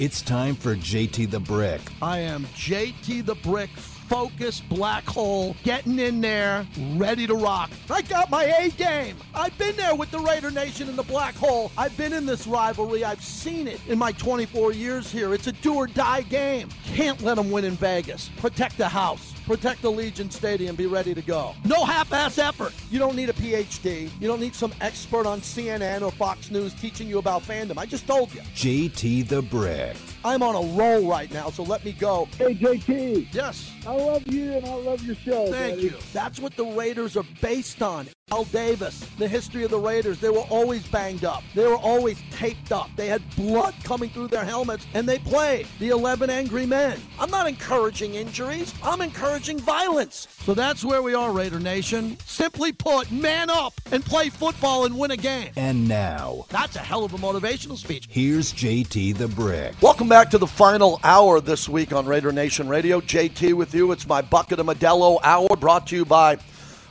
[0.00, 1.80] It's time for JT the Brick.
[2.00, 3.70] I am JT the Brick,
[4.12, 6.66] focused black hole, getting in there,
[6.96, 7.70] ready to rock.
[7.88, 9.16] I got my A game.
[9.34, 11.72] I've been there with the Raider Nation in the black hole.
[11.78, 13.04] I've been in this rivalry.
[13.04, 15.32] I've seen it in my 24 years here.
[15.32, 16.68] It's a do or die game.
[16.84, 18.28] Can't let them win in Vegas.
[18.36, 19.32] Protect the house.
[19.46, 20.76] Protect the Allegiant Stadium.
[20.76, 21.54] Be ready to go.
[21.64, 22.74] No half-ass effort.
[22.90, 24.10] You don't need a PhD.
[24.20, 27.78] You don't need some expert on CNN or Fox News teaching you about fandom.
[27.78, 28.42] I just told you.
[28.42, 29.96] JT the Brick.
[30.24, 32.28] I'm on a roll right now, so let me go.
[32.38, 33.28] Hey, JT.
[33.32, 33.72] Yes.
[33.86, 35.50] I love you and I love your show.
[35.50, 35.82] Thank buddy.
[35.88, 35.94] you.
[36.12, 38.08] That's what the Raiders are based on.
[38.32, 41.42] Al Davis, the history of the Raiders, they were always banged up.
[41.54, 42.88] They were always taped up.
[42.96, 46.98] They had blood coming through their helmets, and they played the 11 Angry Men.
[47.20, 50.28] I'm not encouraging injuries, I'm encouraging violence.
[50.44, 52.16] So that's where we are, Raider Nation.
[52.24, 55.50] Simply put, man up and play football and win a game.
[55.56, 58.08] And now, That's a hell of a motivational speech.
[58.10, 59.74] here's JT the Brick.
[59.82, 63.02] Welcome back to the final hour this week on Raider Nation Radio.
[63.02, 63.92] JT with you.
[63.92, 66.38] It's my Bucket of Modelo hour brought to you by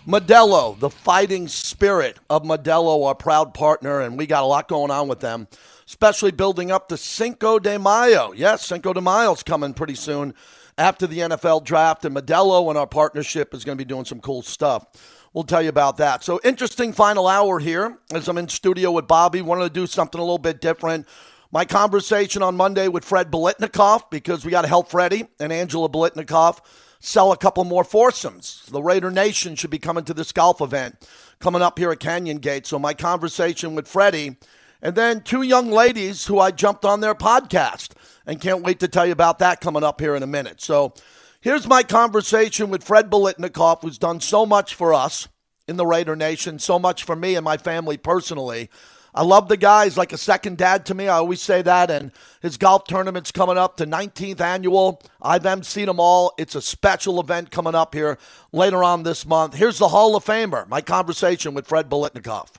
[0.08, 4.90] Modelo, the fighting spirit of Modelo, our proud partner, and we got a lot going
[4.90, 5.48] on with them,
[5.86, 8.32] especially building up to Cinco de Mayo.
[8.32, 10.34] Yes, Cinco de Mayo's coming pretty soon
[10.76, 14.20] after the NFL draft, and Modelo and our partnership is going to be doing some
[14.20, 14.88] cool stuff.
[15.34, 16.24] We'll tell you about that.
[16.24, 19.44] So, interesting final hour here as I'm in studio with Bobby.
[19.44, 21.08] Wanted to do something a little bit different.
[21.52, 25.90] My conversation on Monday with Fred Biletnikoff because we got to help Freddie and Angela
[25.90, 26.60] Biletnikoff
[27.02, 28.64] sell a couple more foursomes.
[28.72, 31.08] The Raider Nation should be coming to this golf event
[31.40, 32.68] coming up here at Canyon Gate.
[32.68, 34.38] So my conversation with Freddie
[34.82, 37.94] and then two young ladies who I jumped on their podcast
[38.26, 40.62] and can't wait to tell you about that coming up here in a minute.
[40.62, 40.94] So
[41.42, 45.28] here's my conversation with Fred Biletnikoff, who's done so much for us
[45.68, 48.70] in the Raider Nation, so much for me and my family personally.
[49.14, 49.86] I love the guy.
[49.86, 51.08] He's like a second dad to me.
[51.08, 51.92] I always say that.
[51.92, 55.02] And his golf tournament's coming up, the 19th annual.
[55.22, 56.34] I've emceed them all.
[56.38, 58.18] It's a special event coming up here
[58.52, 59.56] later on this month.
[59.56, 62.50] Here's the Hall of Famer, my conversation with Fred Biletnikoff.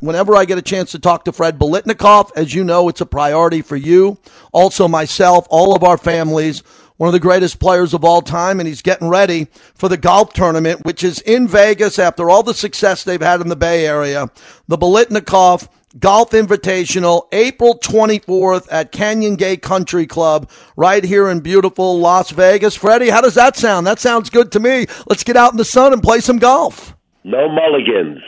[0.00, 3.06] Whenever I get a chance to talk to Fred Biletnikoff, as you know, it's a
[3.06, 4.18] priority for you,
[4.50, 6.62] also myself, all of our families.
[7.00, 10.34] One of the greatest players of all time, and he's getting ready for the golf
[10.34, 14.28] tournament, which is in Vegas after all the success they've had in the Bay Area.
[14.68, 15.66] The Biletnikoff
[15.98, 22.76] Golf Invitational, April 24th at Canyon Gate Country Club, right here in beautiful Las Vegas.
[22.76, 23.86] Freddie, how does that sound?
[23.86, 24.84] That sounds good to me.
[25.08, 26.94] Let's get out in the sun and play some golf.
[27.24, 28.20] No mulligans.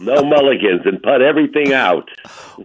[0.00, 2.08] No mulligans and put everything out.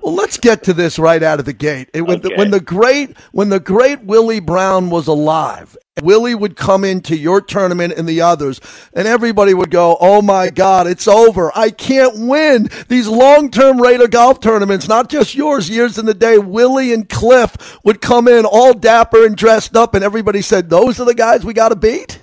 [0.01, 1.89] Well, let's get to this right out of the gate.
[1.94, 6.55] It- when, the, when the great when the great Willie Brown was alive, Willie would
[6.55, 8.59] come into your tournament and the others,
[8.94, 11.51] and everybody would go, "Oh my God, it's over!
[11.55, 14.88] I can't win these long-term Raider golf tournaments.
[14.88, 15.69] Not just yours.
[15.69, 19.95] Years in the day, Willie and Cliff would come in all dapper and dressed up,
[19.95, 22.19] and everybody said, "Those are the guys we got to beat."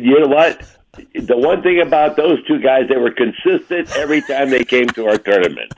[0.00, 0.62] You know what?
[1.14, 5.06] The one thing about those two guys, they were consistent every time they came to
[5.08, 5.72] our tournament.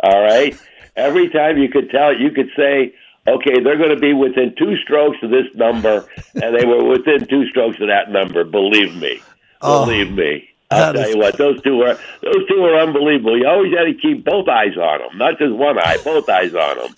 [0.00, 0.58] All right?
[0.96, 2.94] Every time you could tell, you could say,
[3.26, 7.26] okay, they're going to be within two strokes of this number, and they were within
[7.26, 8.44] two strokes of that number.
[8.44, 9.20] Believe me.
[9.60, 10.48] Believe me.
[10.70, 13.38] I'll tell is- you what, those two were those two are unbelievable.
[13.38, 16.54] You always had to keep both eyes on them, not just one eye, both eyes
[16.54, 16.94] on them.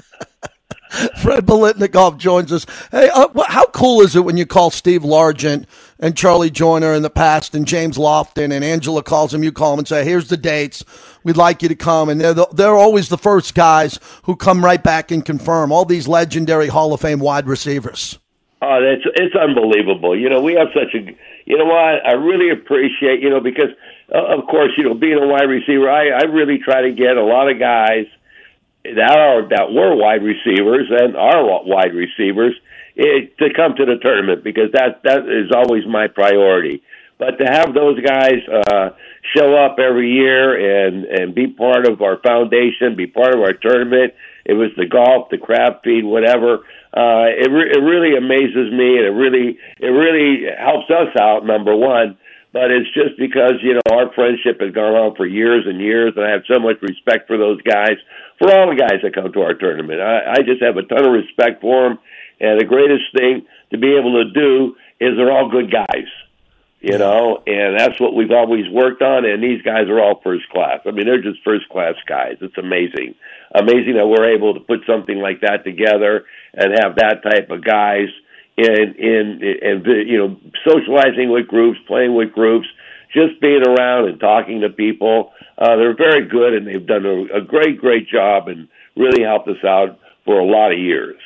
[1.20, 2.64] Fred Bolitnikoff joins us.
[2.90, 5.66] Hey, uh, how cool is it when you call Steve Largent
[5.98, 9.72] and Charlie Joiner in the past and James Lofton and Angela calls him, you call
[9.72, 10.84] him and say, here's the dates.
[11.24, 12.08] We'd like you to come.
[12.08, 15.84] And they're, the, they're always the first guys who come right back and confirm all
[15.84, 18.18] these legendary Hall of Fame wide receivers.
[18.62, 20.18] Oh, that's it's unbelievable.
[20.18, 21.14] You know, we have such a.
[21.44, 22.06] You know what?
[22.06, 23.20] I really appreciate.
[23.20, 23.68] You know, because
[24.12, 27.18] uh, of course, you know, being a wide receiver, I I really try to get
[27.18, 28.06] a lot of guys
[28.82, 32.54] that are that were wide receivers and are wide receivers
[32.98, 36.82] eh, to come to the tournament because that that is always my priority.
[37.18, 38.90] But to have those guys uh,
[39.34, 43.54] show up every year and and be part of our foundation, be part of our
[43.54, 44.12] tournament,
[44.44, 46.66] it was the golf, the crab feed, whatever.
[46.94, 51.44] Uh, it re- it really amazes me, and it really it really helps us out.
[51.44, 52.16] Number one,
[52.52, 56.14] but it's just because you know our friendship has gone on for years and years,
[56.16, 57.96] and I have so much respect for those guys,
[58.38, 60.00] for all the guys that come to our tournament.
[60.00, 61.98] I, I just have a ton of respect for them,
[62.40, 66.08] and the greatest thing to be able to do is they're all good guys
[66.86, 69.24] you know, and that's what we've always worked on.
[69.24, 70.80] And these guys are all first class.
[70.86, 72.36] I mean, they're just first class guys.
[72.40, 73.16] It's amazing,
[73.52, 77.64] amazing that we're able to put something like that together and have that type of
[77.64, 78.08] guys
[78.56, 82.68] in in and you know socializing with groups, playing with groups,
[83.12, 85.32] just being around and talking to people.
[85.58, 89.48] Uh, they're very good, and they've done a, a great, great job and really helped
[89.48, 91.16] us out for a lot of years.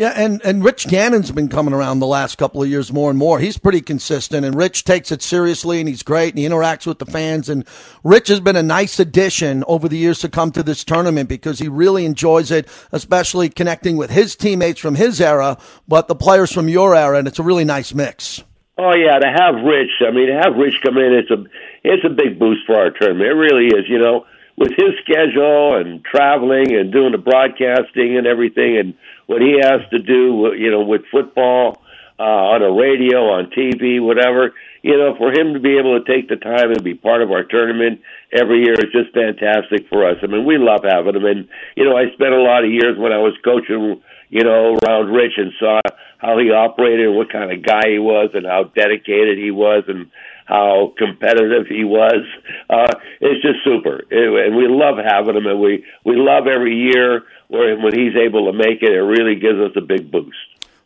[0.00, 3.18] Yeah, and, and Rich Gannon's been coming around the last couple of years more and
[3.18, 3.38] more.
[3.38, 7.00] He's pretty consistent, and Rich takes it seriously, and he's great, and he interacts with
[7.00, 7.50] the fans.
[7.50, 7.66] And
[8.02, 11.58] Rich has been a nice addition over the years to come to this tournament because
[11.58, 16.50] he really enjoys it, especially connecting with his teammates from his era, but the players
[16.50, 18.42] from your era, and it's a really nice mix.
[18.78, 21.44] Oh yeah, to have Rich, I mean, to have Rich come in, it's a
[21.84, 23.28] it's a big boost for our tournament.
[23.28, 23.86] It really is.
[23.86, 24.24] You know,
[24.56, 28.94] with his schedule and traveling and doing the broadcasting and everything, and
[29.30, 31.80] what he has to do, you know, with football
[32.18, 34.52] uh, on a radio, on TV, whatever.
[34.82, 37.30] You know, for him to be able to take the time and be part of
[37.30, 38.00] our tournament
[38.32, 40.16] every year is just fantastic for us.
[40.24, 42.98] I mean, we love having him, and you know, I spent a lot of years
[42.98, 45.80] when I was coaching, you know, around Rich and saw
[46.18, 50.10] how he operated what kind of guy he was and how dedicated he was and
[50.46, 52.26] how competitive he was.
[52.68, 56.74] Uh, it's just super, it, and we love having him, and we we love every
[56.74, 58.92] year where when he's able to make it.
[58.92, 60.36] It really gives us a big boost.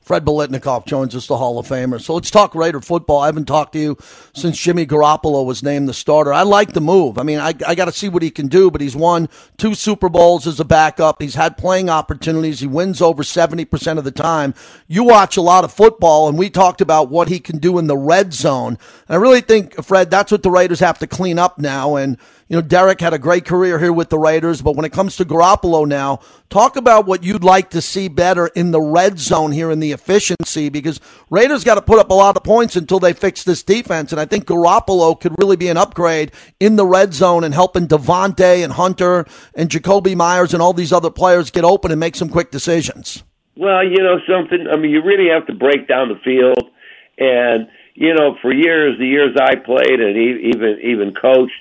[0.00, 1.98] Fred Biletnikoff joins us, the Hall of Famer.
[1.98, 3.20] So let's talk Raider football.
[3.20, 3.96] I haven't talked to you
[4.34, 6.30] since Jimmy Garoppolo was named the starter.
[6.30, 7.16] I like the move.
[7.16, 9.74] I mean, I, I got to see what he can do, but he's won two
[9.74, 11.22] Super Bowls as a backup.
[11.22, 12.60] He's had playing opportunities.
[12.60, 14.52] He wins over 70% of the time.
[14.88, 17.86] You watch a lot of football, and we talked about what he can do in
[17.86, 18.76] the red zone.
[19.08, 21.96] And I really think, Fred, that's what the Raiders have to clean up now.
[21.96, 22.18] And
[22.48, 25.16] you know, Derek had a great career here with the Raiders, but when it comes
[25.16, 26.20] to Garoppolo now,
[26.50, 29.92] talk about what you'd like to see better in the red zone here in the
[29.92, 31.00] efficiency because
[31.30, 34.12] Raiders got to put up a lot of points until they fix this defense.
[34.12, 37.88] And I think Garoppolo could really be an upgrade in the red zone and helping
[37.88, 39.24] Davante and Hunter
[39.54, 43.24] and Jakobi Meyers and all these other players get open and make some quick decisions.
[43.56, 44.66] Well, you know something.
[44.70, 46.70] I mean, you really have to break down the field,
[47.18, 51.52] and you know, for years, the years I played and even even coached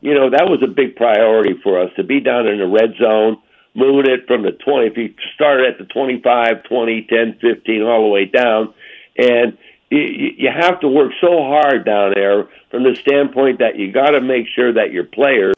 [0.00, 2.94] you know, that was a big priority for us to be down in the red
[3.00, 3.36] zone,
[3.74, 8.04] moving it from the 20, if you started at the 25, 20, 10, 15, all
[8.04, 8.74] the way down.
[9.16, 9.58] And
[9.90, 14.20] you, have to work so hard down there from the standpoint that you got to
[14.20, 15.54] make sure that your players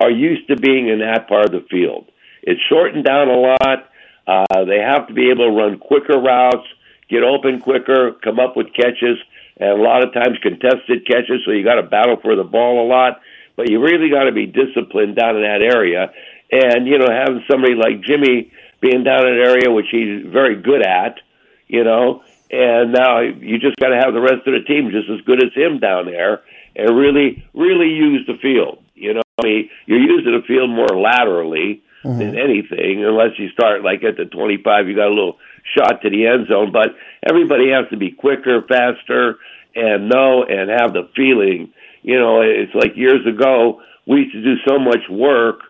[0.00, 2.10] are used to being in that part of the field.
[2.42, 3.90] It's shortened down a lot.
[4.26, 6.66] Uh, they have to be able to run quicker routes,
[7.08, 9.16] get open quicker, come up with catches,
[9.56, 11.40] and a lot of times contested catches.
[11.46, 13.20] So you got to battle for the ball a lot
[13.58, 16.12] but you really got to be disciplined down in that area.
[16.50, 20.62] And you know, having somebody like Jimmy being down in an area which he's very
[20.62, 21.18] good at,
[21.66, 25.10] you know, and now you just got to have the rest of the team just
[25.10, 26.40] as good as him down there,
[26.76, 28.78] and really, really use the field.
[28.94, 32.16] You know, I mean, you're using the field more laterally mm-hmm.
[32.16, 35.36] than anything, unless you start like at the 25, you got a little
[35.76, 36.70] shot to the end zone.
[36.72, 36.94] But
[37.28, 39.38] everybody has to be quicker, faster,
[39.74, 41.74] and know and have the feeling
[42.08, 45.60] you know, it's like years ago we used to do so much work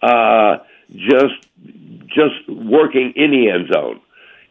[0.00, 0.58] uh,
[0.94, 1.38] just
[2.06, 4.00] just working in the end zone.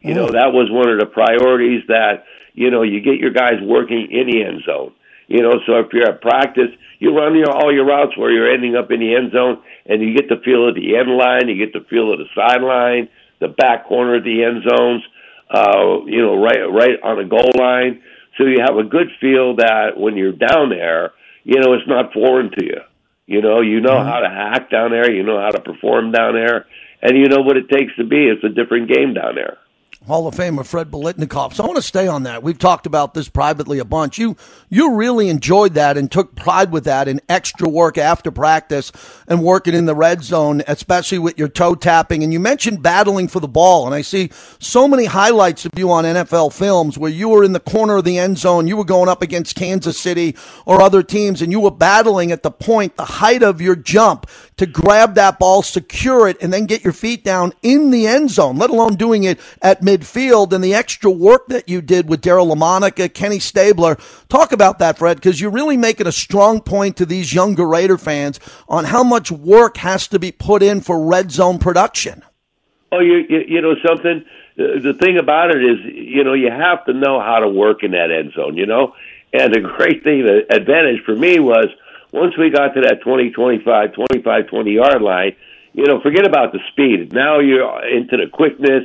[0.02, 3.60] You know, that was one of the priorities that, you know, you get your guys
[3.62, 4.94] working in the end zone.
[5.28, 8.52] You know, so if you're at practice, you run your, all your routes where you're
[8.54, 11.48] ending up in the end zone, and you get the feel of the end line,
[11.48, 13.10] you get the feel of the sideline,
[13.40, 15.04] the back corner of the end zones,
[15.50, 18.02] uh, you know, right right on the goal line.
[18.38, 21.14] So you have a good feel that when you're down there,
[21.48, 22.82] you know, it's not foreign to you.
[23.26, 24.10] You know, you know mm-hmm.
[24.10, 26.66] how to hack down there, you know how to perform down there,
[27.02, 28.28] and you know what it takes to be.
[28.28, 29.58] It's a different game down there.
[30.08, 31.54] Hall of Famer Fred Biletnikoff.
[31.54, 32.42] So I want to stay on that.
[32.42, 34.18] We've talked about this privately a bunch.
[34.18, 34.38] You
[34.70, 38.94] you really enjoyed that and took pride with that and extra work after practice
[39.28, 42.24] and working in the red zone, especially with your toe tapping.
[42.24, 45.92] And you mentioned battling for the ball, and I see so many highlights of you
[45.92, 48.86] on NFL films where you were in the corner of the end zone, you were
[48.86, 52.96] going up against Kansas City or other teams, and you were battling at the point,
[52.96, 54.26] the height of your jump
[54.58, 58.32] to grab that ball, secure it, and then get your feet down in the end
[58.32, 58.58] zone.
[58.58, 62.54] Let alone doing it at midfield and the extra work that you did with Daryle
[62.54, 63.98] Lamonica, Kenny Stabler.
[64.30, 67.98] Talk about that, Fred, because you're really making a strong point to these younger Raider
[67.98, 72.24] fans on how much work has to be put in for red zone production.
[72.92, 74.26] Oh, you you, you know something.
[74.56, 77.92] The thing about it is, you know, you have to know how to work in
[77.92, 78.58] that end zone.
[78.58, 78.96] You know,
[79.34, 81.68] and the great thing, the advantage for me was
[82.12, 85.36] once we got to that 20, 25, 25, 20 yard line,
[85.74, 87.14] you know, forget about the speed.
[87.14, 88.84] Now you're into the quickness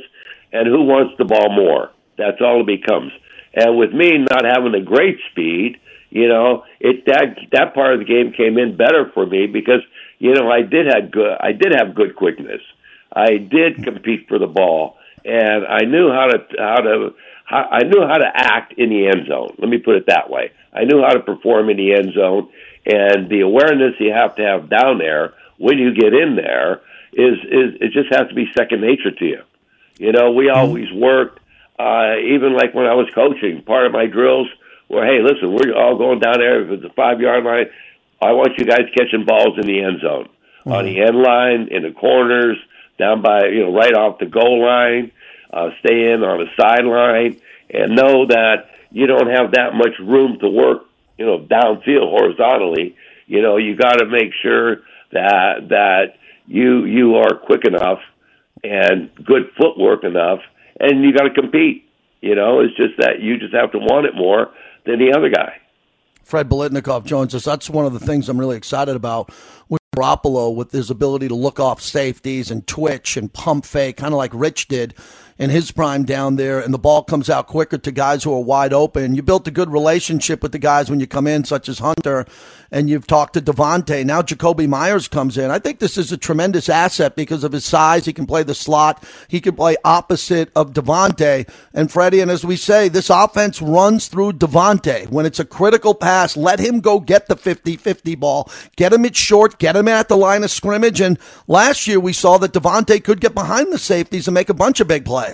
[0.52, 1.91] and who wants the ball more.
[2.19, 3.12] That's all it becomes.
[3.55, 5.79] And with me not having the great speed,
[6.11, 9.81] you know, it that that part of the game came in better for me because
[10.19, 12.61] you know I did have good I did have good quickness.
[13.11, 17.14] I did compete for the ball, and I knew how to how to
[17.45, 19.55] how, I knew how to act in the end zone.
[19.59, 20.52] Let me put it that way.
[20.75, 22.50] I knew how to perform in the end zone,
[22.85, 26.81] and the awareness you have to have down there when you get in there
[27.12, 29.43] is is it just has to be second nature to you.
[29.99, 31.39] You know, we always worked
[31.79, 34.49] uh, even like when I was coaching, part of my drills
[34.89, 37.67] were, hey, listen, we're all going down there at the five yard line.
[38.21, 40.29] I want you guys catching balls in the end zone,
[40.61, 40.73] mm-hmm.
[40.73, 42.57] on the end line, in the corners,
[42.99, 45.12] down by you know right off the goal line.
[45.53, 50.39] Uh, stay in on the sideline and know that you don't have that much room
[50.39, 50.87] to work,
[51.23, 52.97] you know, downfield horizontally.
[53.29, 54.79] You know, you got to make sure
[55.12, 56.14] that that
[56.47, 58.00] you you are quick enough
[58.64, 60.41] and good footwork enough,
[60.81, 61.88] and you got to compete.
[62.21, 64.50] You know, it's just that you just have to want it more
[64.85, 65.61] than the other guy.
[66.25, 67.45] Fred Biletnikoff joins us.
[67.45, 69.31] That's one of the things I'm really excited about
[69.69, 74.12] with Garoppolo, with his ability to look off safeties and twitch and pump fake, kind
[74.12, 74.95] of like Rich did
[75.43, 78.39] in his prime down there, and the ball comes out quicker to guys who are
[78.39, 79.17] wide open.
[79.17, 82.27] You built a good relationship with the guys when you come in, such as Hunter,
[82.71, 84.07] and you've talked to Davante.
[84.07, 85.51] Now Jakobi Meyers comes in.
[85.51, 88.05] I think this is a tremendous asset because of his size.
[88.05, 89.03] He can play the slot.
[89.27, 92.21] He can play opposite of Davante and Freddie.
[92.21, 95.09] And as we say, this offense runs through Davante.
[95.11, 98.49] When it's a critical pass, let him go get the 50-50 ball.
[98.77, 99.59] Get him at short.
[99.59, 101.01] Get him at the line of scrimmage.
[101.01, 101.19] And
[101.49, 104.79] last year we saw that Davante could get behind the safeties and make a bunch
[104.79, 105.32] of big plays.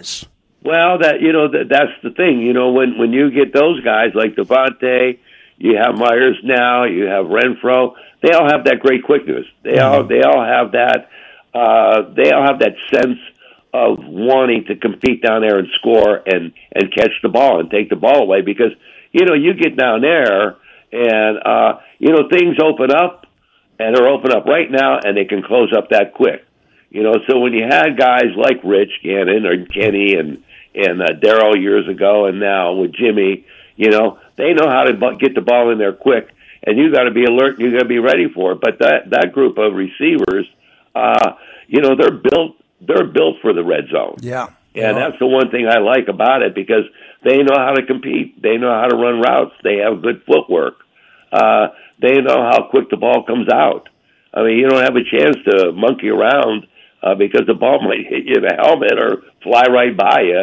[0.63, 2.41] Well, that you know that that's the thing.
[2.41, 5.19] You know when when you get those guys like Davante
[5.59, 6.85] you have Meyers now.
[6.85, 7.95] You have Renfrow.
[8.23, 9.45] They all have that great quickness.
[9.65, 9.95] They mm-hmm.
[9.95, 11.11] all they all have that.
[11.53, 13.19] Uh, they all have that sense
[13.75, 17.91] of wanting to compete down there and score and and catch the ball and take
[17.91, 18.73] the ball away because
[19.13, 20.57] you know you get down there
[20.93, 23.27] and uh, you know things open up
[23.79, 26.45] and they're open up right now and they can close up that quick.
[26.91, 30.43] You know, so when you had guys like Rich Gannon or Kenny and
[30.75, 33.45] and uh, Daryle years ago, and now with Jimmy,
[33.77, 36.29] you know, they know how to get the ball in there quick,
[36.63, 37.59] and you got to be alert.
[37.59, 38.61] You got to be ready for it.
[38.61, 40.47] But that that group of receivers,
[40.95, 41.33] uh,
[41.67, 44.17] you know, they're built they're built for the red zone.
[44.21, 44.47] Yeah.
[44.75, 45.09] And yeah.
[45.09, 46.85] that's the one thing I like about it because
[47.25, 48.41] they know how to compete.
[48.41, 49.55] They know how to run routes.
[49.65, 50.75] They have good footwork.
[51.33, 51.69] Uh,
[52.01, 53.89] they know how quick the ball comes out.
[54.33, 56.67] I mean, you don't have a chance to monkey around
[57.03, 60.43] uh, because the ball might hit you in the helmet or fly right by you.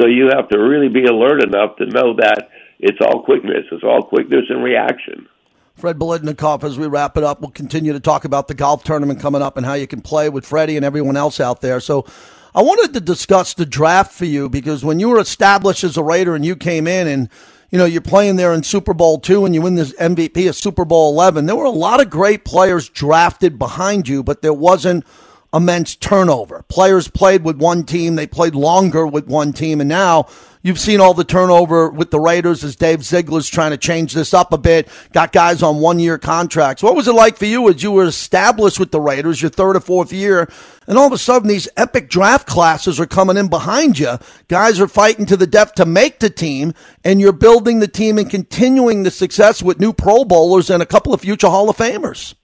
[0.00, 3.66] So you have to really be alert enough to know that it's all quickness.
[3.70, 5.28] It's all quickness and reaction.
[5.76, 9.20] Fred Biletnikoff, as we wrap it up, we'll continue to talk about the golf tournament
[9.20, 11.80] coming up and how you can play with Freddie and everyone else out there.
[11.80, 12.06] So
[12.54, 16.02] I wanted to discuss the draft for you because when you were established as a
[16.02, 17.28] Raider and you came in and
[17.70, 20.56] you know, you're playing there in Super Bowl two and you win this MVP of
[20.56, 21.46] Super Bowl 11.
[21.46, 25.04] There were a lot of great players drafted behind you, but there wasn't
[25.52, 26.64] immense turnover.
[26.68, 30.26] Players played with one team, they played longer with one team, and now
[30.62, 34.34] You've seen all the turnover with the Raiders as Dave Ziegler's trying to change this
[34.34, 36.82] up a bit, got guys on one year contracts.
[36.82, 39.76] What was it like for you as you were established with the Raiders, your third
[39.76, 40.50] or fourth year,
[40.86, 44.18] and all of a sudden these epic draft classes are coming in behind you?
[44.48, 48.18] Guys are fighting to the death to make the team, and you're building the team
[48.18, 51.76] and continuing the success with new Pro Bowlers and a couple of future Hall of
[51.78, 52.34] Famers.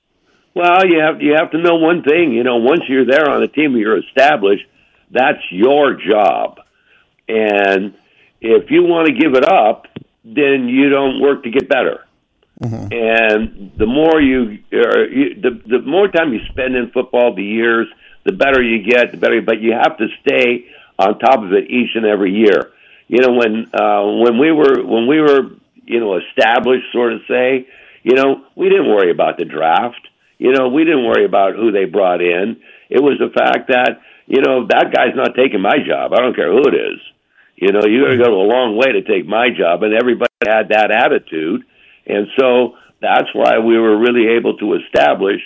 [0.56, 2.32] Well, you have you have to know one thing.
[2.32, 4.64] You know, once you're there on a team, you're established.
[5.10, 6.60] That's your job,
[7.28, 7.92] and
[8.40, 9.86] if you want to give it up,
[10.25, 12.06] then you don't work to get better.
[12.62, 12.88] Mm-hmm.
[12.90, 17.44] And the more you, uh, you, the the more time you spend in football, the
[17.44, 17.86] years,
[18.25, 19.42] the better you get, the better.
[19.42, 22.72] But you have to stay on top of it each and every year.
[23.08, 25.50] You know, when uh, when we were when we were
[25.84, 27.68] you know established, sort of say,
[28.02, 30.00] you know, we didn't worry about the draft.
[30.38, 32.60] You know, we didn't worry about who they brought in.
[32.90, 36.12] It was the fact that you know that guy's not taking my job.
[36.12, 37.00] I don't care who it is.
[37.56, 40.32] You know, you got to go a long way to take my job, and everybody
[40.44, 41.64] had that attitude,
[42.06, 45.40] and so that's why we were really able to establish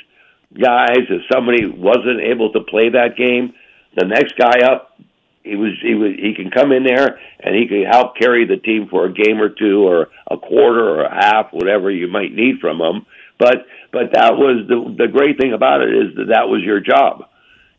[0.52, 1.06] guys.
[1.09, 3.54] If somebody wasn't able to play that game,
[3.97, 4.99] the next guy up,
[5.42, 8.59] he was he was he can come in there and he can help carry the
[8.59, 12.32] team for a game or two or a quarter or a half, whatever you might
[12.32, 13.06] need from him.
[13.38, 16.80] But but that was the the great thing about it is that that was your
[16.80, 17.25] job,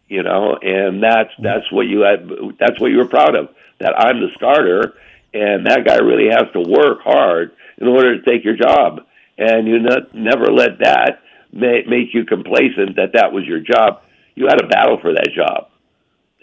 [0.07, 2.29] you know, and that's that's what you had.
[2.59, 3.49] That's what you were proud of
[3.79, 4.93] that I'm the starter,
[5.33, 9.01] and that guy really has to work hard in order to take your job.
[9.37, 14.03] And you not, never let that make, make you complacent that that was your job.
[14.35, 15.69] You had to battle for that job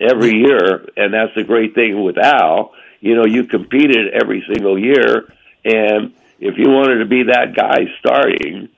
[0.01, 2.73] every year, and that's the great thing with Al.
[3.01, 5.33] You know, you competed every single year,
[5.65, 8.69] and if you wanted to be that guy starting,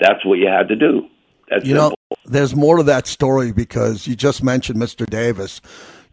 [0.00, 1.06] that's what you had to do.
[1.48, 1.98] That's you simple.
[2.10, 5.08] know, there's more to that story because you just mentioned Mr.
[5.08, 5.60] Davis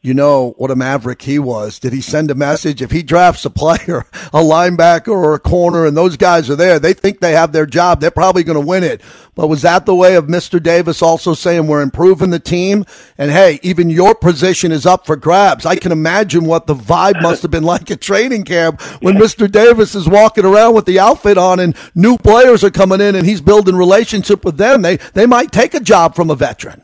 [0.01, 1.79] you know what a maverick he was.
[1.79, 2.81] Did he send a message?
[2.81, 6.79] If he drafts a player, a linebacker or a corner, and those guys are there,
[6.79, 7.99] they think they have their job.
[7.99, 9.01] They're probably going to win it.
[9.33, 10.61] But was that the way of Mr.
[10.61, 12.85] Davis also saying we're improving the team?
[13.17, 15.65] And hey, even your position is up for grabs.
[15.65, 19.49] I can imagine what the vibe must have been like at training camp when Mr.
[19.51, 23.27] Davis is walking around with the outfit on and new players are coming in and
[23.27, 24.81] he's building relationship with them.
[24.81, 26.83] They they might take a job from a veteran.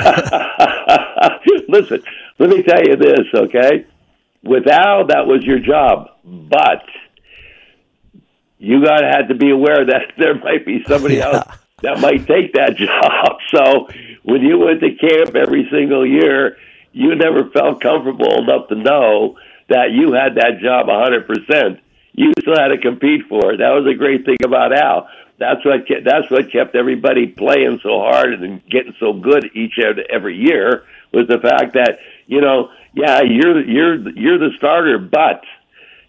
[1.68, 2.02] Listen,
[2.38, 3.86] let me tell you this, okay?
[4.42, 6.84] With Al, that was your job, but
[8.58, 11.30] you got to have to be aware that there might be somebody yeah.
[11.30, 13.38] else that might take that job.
[13.54, 13.88] So
[14.22, 16.56] when you went to camp every single year,
[16.92, 19.38] you never felt comfortable enough to know
[19.68, 21.80] that you had that job a 100%.
[22.14, 23.58] You still had to compete for it.
[23.58, 25.08] That was a great thing about Al
[25.42, 29.74] that's what kept, that's what kept everybody playing so hard and getting so good each
[30.08, 35.42] every year was the fact that you know yeah you're you're you're the starter but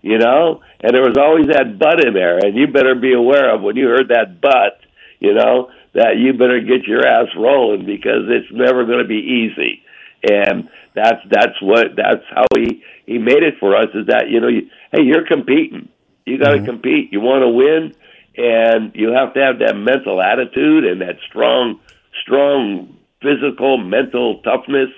[0.02, 3.54] you know and there was always that but in there and you better be aware
[3.54, 4.80] of when you heard that but
[5.20, 9.48] you know that you better get your ass rolling because it's never going to be
[9.48, 9.84] easy.
[10.28, 14.40] And that's that's what that's how he he made it for us is that you
[14.40, 15.90] know you, hey you're competing.
[16.26, 16.66] You got to mm-hmm.
[16.66, 17.12] compete.
[17.12, 17.94] You want to win
[18.36, 21.82] and you have to have that mental attitude and that strong,
[22.24, 24.90] strong physical, mental toughness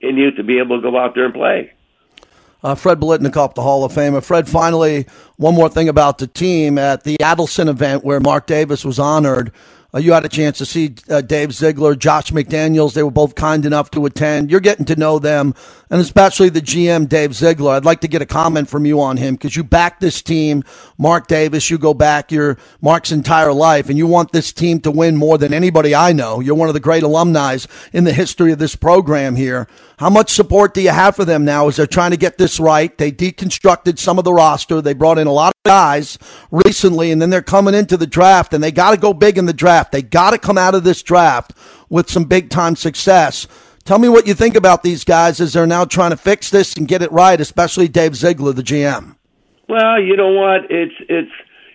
[0.00, 1.72] in you to be able to go out there and play.
[2.62, 4.22] Uh, Fred Biletnikoff, the Hall of Famer.
[4.22, 5.06] Fred, finally,
[5.36, 9.52] one more thing about the team at the Adelson event where Mark Davis was honored.
[9.94, 12.92] Uh, you had a chance to see uh, Dave Ziegler, Josh McDaniels.
[12.92, 14.50] They were both kind enough to attend.
[14.50, 15.54] You're getting to know them,
[15.88, 17.72] and especially the GM, Dave Ziegler.
[17.72, 20.62] I'd like to get a comment from you on him because you back this team.
[20.98, 24.90] Mark Davis, you go back your Mark's entire life, and you want this team to
[24.90, 26.40] win more than anybody I know.
[26.40, 27.56] You're one of the great alumni
[27.94, 29.68] in the history of this program here.
[29.98, 32.60] How much support do you have for them now as they're trying to get this
[32.60, 32.96] right?
[32.96, 34.80] They deconstructed some of the roster.
[34.80, 36.18] They brought in a lot of guys
[36.52, 39.46] recently, and then they're coming into the draft, and they got to go big in
[39.46, 39.90] the draft.
[39.90, 41.52] They got to come out of this draft
[41.88, 43.48] with some big time success.
[43.84, 46.74] Tell me what you think about these guys as they're now trying to fix this
[46.74, 49.16] and get it right, especially Dave Ziegler, the GM.
[49.68, 50.70] Well, you know what?
[50.70, 51.32] It's it's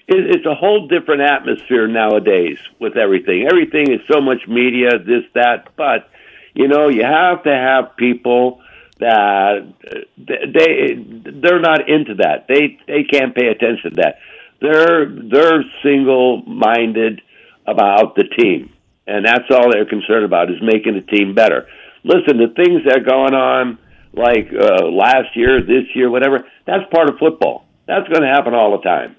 [0.07, 3.47] it's a whole different atmosphere nowadays with everything.
[3.51, 6.09] Everything is so much media, this, that, but
[6.53, 8.61] you know, you have to have people
[8.99, 9.73] that
[10.17, 12.45] they they're not into that.
[12.47, 14.19] They they can't pay attention to that.
[14.61, 17.21] They're they're single minded
[17.65, 18.71] about the team,
[19.07, 21.67] and that's all they're concerned about is making the team better.
[22.03, 23.79] Listen, the things that are going on,
[24.13, 27.65] like uh, last year, this year, whatever, that's part of football.
[27.87, 29.15] That's going to happen all the time.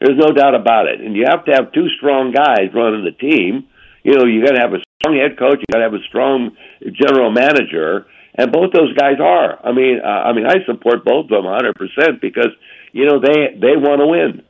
[0.00, 1.00] There's no doubt about it.
[1.00, 3.66] And you have to have two strong guys running the team.
[4.04, 5.58] You know, you got to have a strong head coach.
[5.58, 9.58] You got to have a strong general manager, and both those guys are.
[9.64, 12.50] I mean, uh, I mean, I support both of them 100 percent because
[12.92, 14.42] you know they they want to win,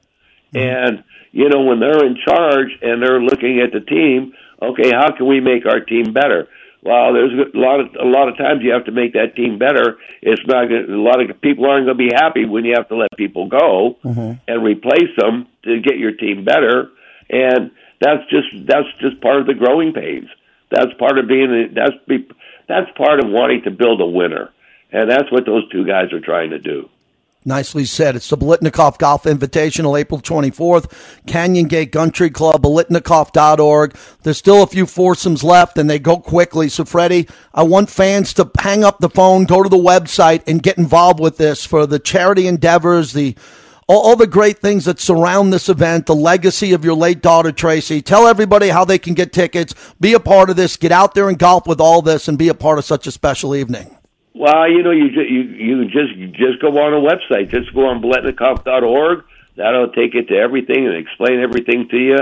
[0.53, 0.59] mm-hmm.
[0.59, 4.35] and you know when they're in charge and they're looking at the team.
[4.61, 6.49] Okay, how can we make our team better?
[6.83, 9.59] Well, there's a lot of a lot of times you have to make that team
[9.59, 9.99] better.
[10.23, 12.97] It's not a lot of people aren't going to be happy when you have to
[12.97, 14.39] let people go mm-hmm.
[14.47, 16.91] and replace them to get your team better,
[17.31, 20.29] and that's just that's just part of the growing pains.
[20.71, 22.29] That's part of being that's be,
[22.69, 24.51] that's part of wanting to build a winner,
[24.93, 26.89] and that's what those two guys are trying to do.
[27.45, 28.15] Nicely said.
[28.15, 30.93] It's the Biletnikoff Golf Invitational, April 24th.
[31.27, 33.97] Canyon Gate Country Club, biletnikoff.org.
[34.23, 36.69] There's still a few foursomes left, and they go quickly.
[36.69, 40.63] So, Freddie, I want fans to hang up the phone, go to the website, and
[40.63, 43.35] get involved with this for the charity endeavors, the
[43.89, 47.51] all, all, the great things that surround this event, the legacy of your late daughter,
[47.51, 48.03] Tracy.
[48.03, 51.31] Tell everybody how they can get tickets, be a part of this, get out there
[51.31, 53.97] and golf with all this, and be a part of such a special evening.
[54.35, 57.51] Well, you know, you you you just just go on a website.
[57.51, 59.25] Just go on biletnikoff.org.
[59.57, 62.19] That'll take you to everything and explain everything to you,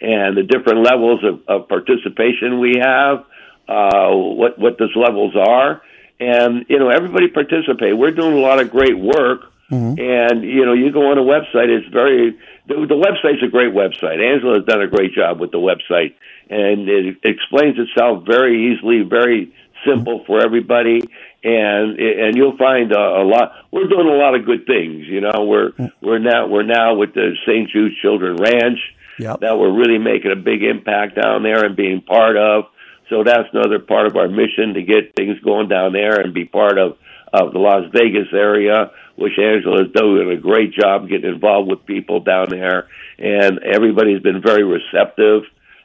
[0.00, 3.24] and the different levels of, of participation we have,
[3.68, 5.82] uh, what what those levels are,
[6.20, 7.96] and you know, everybody participate.
[7.96, 9.98] We're doing a lot of great work Mm-hmm.
[9.98, 11.68] And you know, you go on a website.
[11.68, 14.22] It's very the, the website's a great website.
[14.22, 16.14] Angela has done a great job with the website,
[16.48, 19.52] and it explains itself very easily, very
[19.84, 21.00] simple for everybody.
[21.42, 23.52] And and you'll find a, a lot.
[23.72, 25.06] We're doing a lot of good things.
[25.06, 27.68] You know, we're we're now we're now with the St.
[27.70, 28.78] Jude Children Ranch.
[29.18, 29.40] Yep.
[29.40, 32.64] That we're really making a big impact down there and being part of.
[33.08, 36.44] So that's another part of our mission to get things going down there and be
[36.44, 36.98] part of
[37.32, 41.84] of the Las Vegas area which Angela is doing a great job getting involved with
[41.86, 45.42] people down there, and everybody's been very receptive,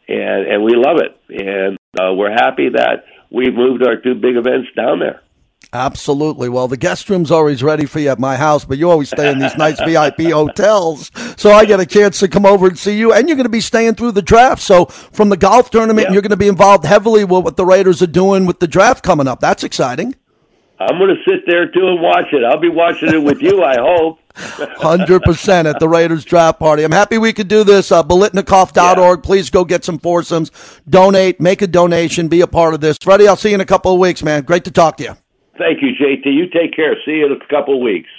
[0.08, 4.36] and and we love it, and uh, we're happy that we've moved our two big
[4.36, 5.22] events down there.
[5.74, 6.50] Absolutely.
[6.50, 9.32] Well, the guest room's always ready for you at my house, but you always stay
[9.32, 11.12] in these nice VIP hotels.
[11.38, 13.50] So I get a chance to come over and see you, and you're going to
[13.50, 14.62] be staying through the draft.
[14.62, 16.14] So from the golf tournament, Yeah.
[16.14, 19.02] you're going to be involved heavily with what the Raiders are doing with the draft
[19.02, 19.40] coming up.
[19.40, 20.16] That's exciting.
[20.90, 22.44] I'm going to sit there too and watch it.
[22.44, 24.20] I'll be watching it with you, I hope.
[24.36, 26.84] Hundred percent at the Raiders draft party.
[26.84, 27.92] I'm happy we could do this.
[27.92, 29.24] Uh, Biletnikoff.org.
[29.24, 30.52] Please go get some foursomes.
[30.90, 31.42] Donate.
[31.42, 32.28] Make a donation.
[32.28, 32.98] Be a part of this.
[33.02, 34.44] Freddie, I'll see you in a couple of weeks, man.
[34.44, 35.18] Great to talk to you.
[35.58, 36.26] Thank you, JT.
[36.26, 36.96] You take care.
[37.06, 38.10] See you in a couple of weeks.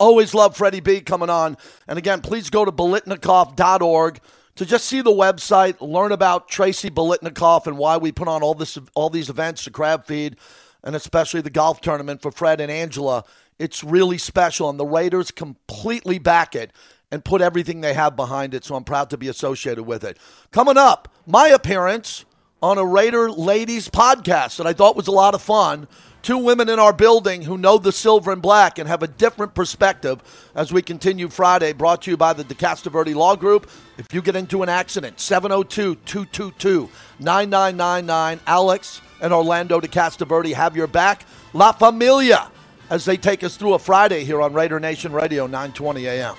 [0.00, 1.56] Always love Freddie B coming on.
[1.86, 4.20] And again, please go to Biletnikoff.org
[4.56, 8.54] to just see the website, learn about Tracy Biletnikoff and why we put on all
[8.54, 10.36] this all these events, the crab feed,
[10.84, 13.24] and especially the golf tournament for Fred and Angela.
[13.58, 16.70] It's really special, and the Raiders completely back it
[17.10, 18.64] and put everything they have behind it.
[18.64, 20.18] So I'm proud to be associated with it.
[20.52, 22.24] Coming up, my appearance
[22.62, 25.86] on a Raider Ladies podcast that I thought was a lot of fun.
[26.22, 29.54] Two women in our building who know the silver and black and have a different
[29.54, 30.22] perspective
[30.54, 33.70] as we continue Friday, brought to you by the DeCastroverde Law Group.
[33.98, 36.88] If you get into an accident, 702 222
[37.20, 38.40] 9999.
[38.46, 41.26] Alex and Orlando DeCastroverde have your back.
[41.52, 42.50] La Familia
[42.90, 46.34] as they take us through a Friday here on Raider Nation Radio, 920 a.m.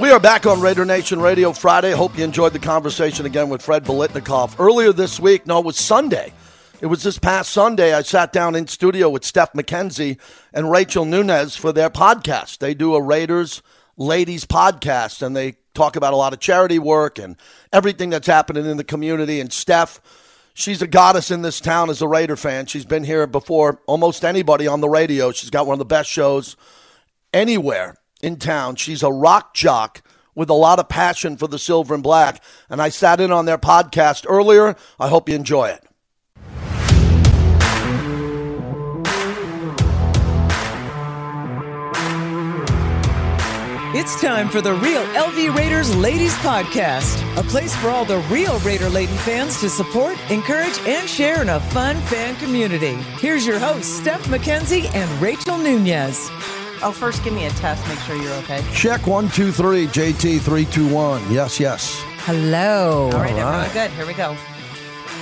[0.00, 1.92] We are back on Raider Nation Radio Friday.
[1.92, 4.58] Hope you enjoyed the conversation again with Fred Biletnikoff.
[4.58, 6.32] Earlier this week, no, it was Sunday.
[6.80, 7.92] It was this past Sunday.
[7.92, 10.18] I sat down in studio with Steph McKenzie
[10.54, 12.60] and Rachel Nunez for their podcast.
[12.60, 13.60] They do a Raiders
[13.98, 17.36] ladies podcast and they talk about a lot of charity work and
[17.70, 19.38] everything that's happening in the community.
[19.38, 20.00] And Steph,
[20.54, 22.64] she's a goddess in this town as a Raider fan.
[22.64, 25.30] She's been here before almost anybody on the radio.
[25.30, 26.56] She's got one of the best shows
[27.34, 28.76] anywhere in town.
[28.76, 30.02] She's a rock jock
[30.34, 32.42] with a lot of passion for the silver and black.
[32.68, 34.76] And I sat in on their podcast earlier.
[34.98, 35.84] I hope you enjoy it.
[43.92, 48.56] It's time for the Real LV Raiders Ladies Podcast, a place for all the real
[48.60, 52.94] Raider Lady fans to support, encourage, and share in a fun fan community.
[53.18, 56.30] Here's your hosts, Steph McKenzie and Rachel Nunez.
[56.82, 57.86] Oh, first give me a test.
[57.88, 58.64] Make sure you're okay.
[58.72, 61.20] Check one, two, three, JT three, two, one.
[61.30, 62.00] Yes, yes.
[62.24, 63.10] Hello.
[63.12, 63.70] All right, everyone.
[63.72, 63.90] Good.
[63.92, 64.36] Here we go.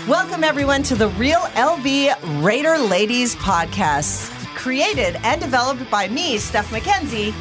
[0.06, 6.70] Welcome, everyone, to the Real LV Raider Ladies podcast, created and developed by me, Steph
[6.70, 7.34] McKenzie.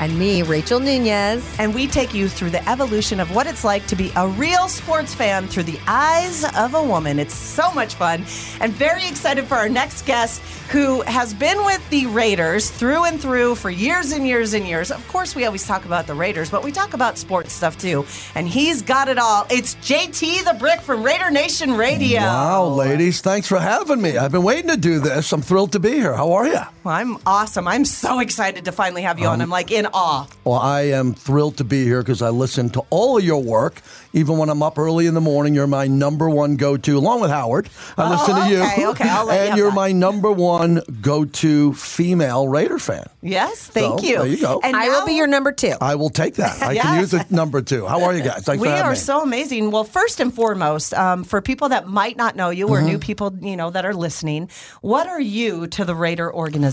[0.00, 1.44] And me, Rachel Nunez.
[1.58, 4.66] And we take you through the evolution of what it's like to be a real
[4.68, 7.18] sports fan through the eyes of a woman.
[7.18, 8.24] It's so much fun
[8.60, 13.20] and very excited for our next guest who has been with the Raiders through and
[13.20, 14.90] through for years and years and years.
[14.90, 18.06] Of course, we always talk about the Raiders, but we talk about sports stuff too.
[18.34, 19.46] And he's got it all.
[19.50, 22.20] It's JT the Brick from Raider Nation Radio.
[22.20, 24.16] Wow, ladies, thanks for having me.
[24.16, 25.32] I've been waiting to do this.
[25.32, 26.14] I'm thrilled to be here.
[26.14, 26.62] How are you?
[26.82, 27.68] Well, I'm awesome.
[27.68, 29.42] I'm so excited to finally have you on.
[29.42, 30.26] I'm like in awe.
[30.44, 33.82] Well, I am thrilled to be here because I listen to all of your work.
[34.12, 37.20] Even when I'm up early in the morning, you're my number one go to, along
[37.20, 37.68] with Howard.
[37.98, 38.62] I Oh, listen to you.
[38.62, 39.74] okay, okay, I'll let you and have you're that.
[39.76, 43.04] my number one go to female Raider fan.
[43.22, 44.16] Yes, thank So, you.
[44.18, 44.60] there you go.
[44.64, 45.74] And I now- will be your number two.
[45.82, 46.60] I will take that.
[46.62, 46.84] I Yes.
[46.84, 47.86] can use it number two.
[47.86, 48.42] How are you guys?
[48.42, 48.96] Thanks we for are me.
[48.96, 49.70] so amazing.
[49.70, 52.86] Well, first and foremost, um, for people that might not know you or Mm-hmm.
[52.86, 54.48] new people, you know, that are listening,
[54.80, 56.69] what are you to the Raider organization?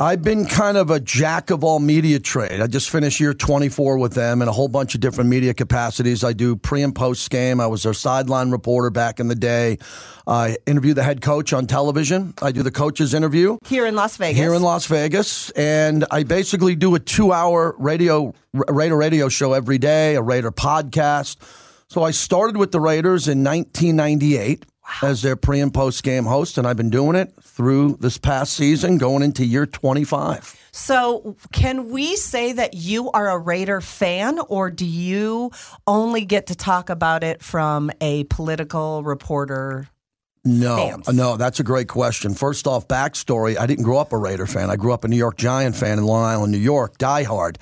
[0.00, 2.60] I've been kind of a jack of all media trade.
[2.60, 6.24] I just finished year 24 with them in a whole bunch of different media capacities.
[6.24, 7.60] I do pre and post game.
[7.60, 9.78] I was their sideline reporter back in the day.
[10.26, 12.34] I interview the head coach on television.
[12.42, 14.36] I do the coach's interview Here in Las Vegas.
[14.36, 19.78] here in Las Vegas, and I basically do a two-hour radio Raider radio show every
[19.78, 21.36] day, a Raider podcast.
[21.88, 24.64] So I started with the Raiders in 1998
[25.02, 28.54] as their pre and post game host, and I've been doing it through this past
[28.54, 30.56] season, going into year 25.
[30.72, 35.50] So, can we say that you are a Raider fan, or do you
[35.86, 39.88] only get to talk about it from a political reporter?
[40.44, 41.12] No, stance?
[41.12, 42.34] no, that's a great question.
[42.34, 44.70] First off, backstory: I didn't grow up a Raider fan.
[44.70, 47.56] I grew up a New York Giant fan in Long Island, New York, diehard.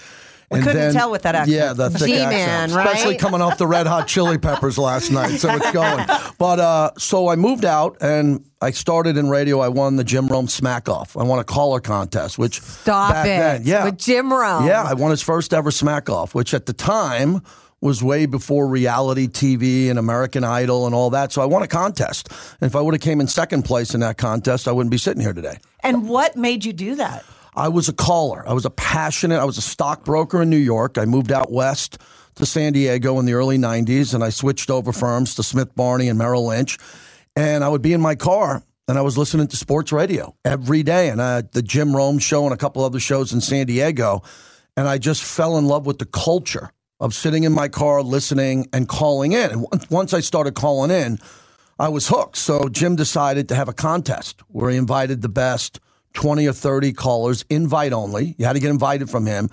[0.50, 1.56] We couldn't tell with that accent.
[1.56, 2.86] Yeah, the thick G-Man, accent, right?
[2.86, 5.38] especially coming off the Red Hot Chili Peppers last night.
[5.38, 6.06] So it's going.
[6.38, 9.60] But uh, so I moved out and I started in radio.
[9.60, 11.16] I won the Jim Rome Smack Off.
[11.16, 13.28] I won a caller contest, which Stop back it.
[13.28, 14.66] then, yeah, With Jim Rome.
[14.66, 17.40] yeah, I won his first ever Smack Off, which at the time
[17.80, 21.32] was way before reality TV and American Idol and all that.
[21.32, 22.28] So I won a contest.
[22.60, 24.98] And if I would have came in second place in that contest, I wouldn't be
[24.98, 25.58] sitting here today.
[25.80, 27.24] And what made you do that?
[27.56, 28.46] I was a caller.
[28.48, 29.38] I was a passionate.
[29.38, 30.98] I was a stockbroker in New York.
[30.98, 31.98] I moved out west
[32.34, 36.08] to San Diego in the early 90s and I switched over firms to Smith Barney
[36.08, 36.78] and Merrill Lynch.
[37.36, 40.82] And I would be in my car and I was listening to sports radio every
[40.82, 44.22] day and I the Jim Rome show and a couple other shows in San Diego.
[44.76, 48.68] And I just fell in love with the culture of sitting in my car, listening
[48.72, 49.50] and calling in.
[49.52, 51.18] And once I started calling in,
[51.78, 52.36] I was hooked.
[52.36, 55.80] So Jim decided to have a contest where he invited the best
[56.14, 58.34] 20 or 30 callers, invite only.
[58.38, 59.48] You had to get invited from him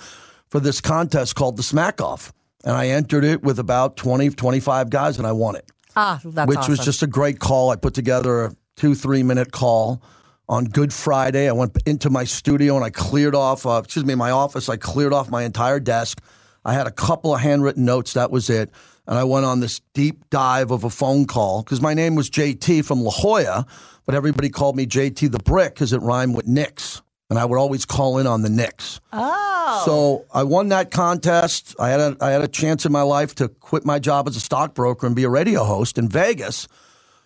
[0.50, 2.32] for this contest called the Smack Off.
[2.64, 6.48] And I entered it with about 20, 25 guys and I won it Ah, that's
[6.48, 6.72] which awesome.
[6.72, 7.70] was just a great call.
[7.72, 10.02] I put together a two, three minute call
[10.48, 11.50] on Good Friday.
[11.50, 14.70] I went into my studio and I cleared off, uh, excuse me, my office.
[14.70, 16.22] I cleared off my entire desk.
[16.64, 18.14] I had a couple of handwritten notes.
[18.14, 18.70] That was it.
[19.08, 22.30] And I went on this deep dive of a phone call because my name was
[22.30, 23.66] JT from La Jolla,
[24.06, 27.02] but everybody called me JT the Brick because it rhymed with Knicks.
[27.30, 29.00] And I would always call in on the Knicks.
[29.14, 29.84] Oh.
[29.86, 31.76] So I won that contest.
[31.80, 34.36] I had a I had a chance in my life to quit my job as
[34.36, 36.68] a stockbroker and be a radio host in Vegas.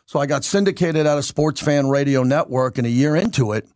[0.06, 3.68] So I got syndicated out of Sports Fan Radio Network, and a year into it,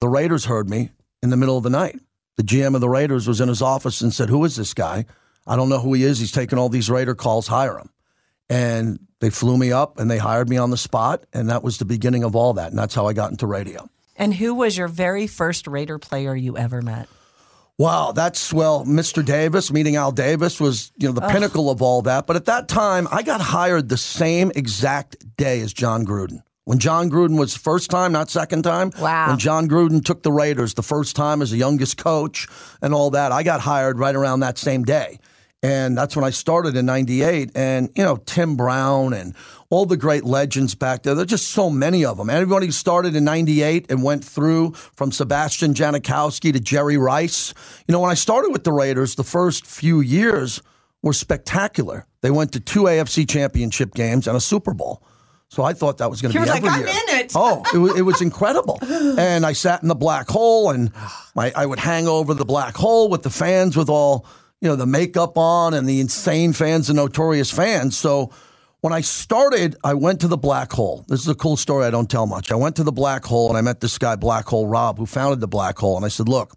[0.00, 0.90] the Raiders heard me
[1.22, 1.98] in the middle of the night.
[2.36, 5.06] The GM of the Raiders was in his office and said, "Who is this guy?
[5.46, 6.18] I don't know who he is.
[6.18, 7.46] He's taking all these Raider calls.
[7.46, 7.88] Hire him."
[8.50, 11.78] And they flew me up and they hired me on the spot, and that was
[11.78, 12.70] the beginning of all that.
[12.70, 13.88] And that's how I got into radio.
[14.16, 17.08] And who was your very first Raider player you ever met?
[17.78, 19.24] Wow, that's well, Mr.
[19.24, 22.26] Davis meeting Al Davis was, you know, the pinnacle of all that.
[22.26, 26.42] But at that time, I got hired the same exact day as Jon Gruden.
[26.64, 28.92] When Jon Gruden was first time, not second time.
[29.00, 29.28] Wow.
[29.28, 32.46] When Jon Gruden took the Raiders the first time as the youngest coach
[32.82, 35.18] and all that, I got hired right around that same day.
[35.62, 37.50] And that's when I started in 98.
[37.54, 39.34] And, you know, Tim Brown and
[39.68, 41.14] all the great legends back there.
[41.14, 42.30] There's just so many of them.
[42.30, 47.52] Everybody who started in 98 and went through from Sebastian Janikowski to Jerry Rice.
[47.86, 50.62] You know, when I started with the Raiders, the first few years
[51.02, 52.06] were spectacular.
[52.22, 55.02] They went to two AFC championship games and a Super Bowl.
[55.48, 56.88] So I thought that was going to be like, every "I'm year.
[56.88, 58.78] in it." Oh, it was, it was incredible.
[59.18, 60.92] and I sat in the black hole, and
[61.34, 64.26] my, I would hang over the black hole with the fans with all
[64.60, 67.96] you know the makeup on and the insane fans, the notorious fans.
[67.96, 68.32] So
[68.80, 71.04] when I started, I went to the black hole.
[71.08, 71.86] This is a cool story.
[71.86, 72.50] I don't tell much.
[72.50, 75.06] I went to the black hole, and I met this guy, Black Hole Rob, who
[75.06, 75.96] founded the black hole.
[75.96, 76.54] And I said, "Look,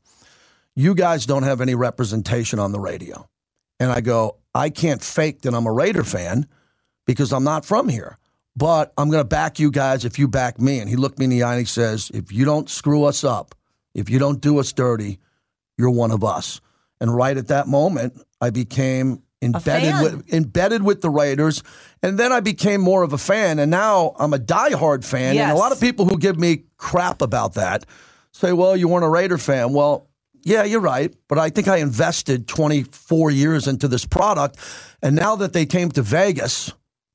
[0.76, 3.28] you guys don't have any representation on the radio."
[3.80, 6.48] And I go, "I can't fake that I'm a Raider fan
[7.06, 8.18] because I'm not from here."
[8.56, 10.80] but I'm going to back you guys if you back me.
[10.80, 13.24] And he looked me in the eye and he says, if you don't screw us
[13.24, 13.56] up,
[13.94, 15.20] if you don't do us dirty,
[15.78, 16.62] you're one of us.
[17.04, 21.62] And right at that moment, I became embedded with embedded with the Raiders,
[22.02, 23.60] and then I became more of a fan.
[23.60, 25.38] And now I'm a diehard fan.
[25.38, 27.86] And a lot of people who give me crap about that
[28.32, 30.10] say, "Well, you weren't a Raider fan." Well.
[30.46, 31.16] Yeah, you're right.
[31.30, 34.58] But I think I invested 24 years into this product.
[35.02, 36.70] And now that they came to Vegas,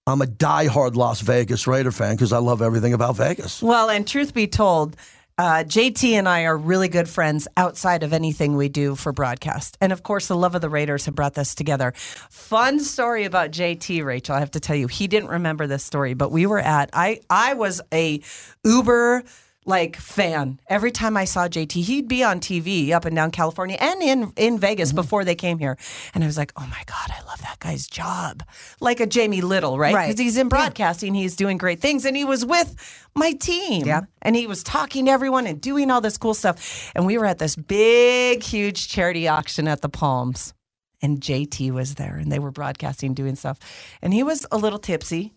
[0.07, 3.63] I'm a diehard Las Vegas Raider fan because I love everything about Vegas.
[3.63, 4.97] Well, and truth be told,
[5.39, 9.79] uh, JT and I are really good friends outside of anything we do for broadcast.
[9.81, 11.93] And of course, the love of the Raiders have brought this together.
[11.97, 14.35] Fun story about JT, Rachel.
[14.35, 17.21] I have to tell you, he didn't remember this story, but we were at, I,
[17.31, 18.21] I was a
[18.65, 19.23] Uber
[19.69, 20.59] like fan.
[20.67, 24.33] Every time I saw JT, he'd be on TV up and down California and in
[24.37, 24.97] in Vegas mm-hmm.
[24.97, 25.77] before they came here.
[26.15, 28.43] And I was like, "Oh my god, I love that guy's job."
[28.81, 29.95] Like a Jamie Little, right?
[29.95, 30.07] Right.
[30.09, 32.75] Because he's in broadcasting, he's doing great things and he was with
[33.15, 33.87] my team.
[33.87, 34.03] Yeah.
[34.23, 36.91] And he was talking to everyone and doing all this cool stuff.
[36.95, 40.55] And we were at this big huge charity auction at the Palms.
[41.01, 43.59] And JT was there and they were broadcasting doing stuff.
[44.03, 45.33] And he was a little tipsy.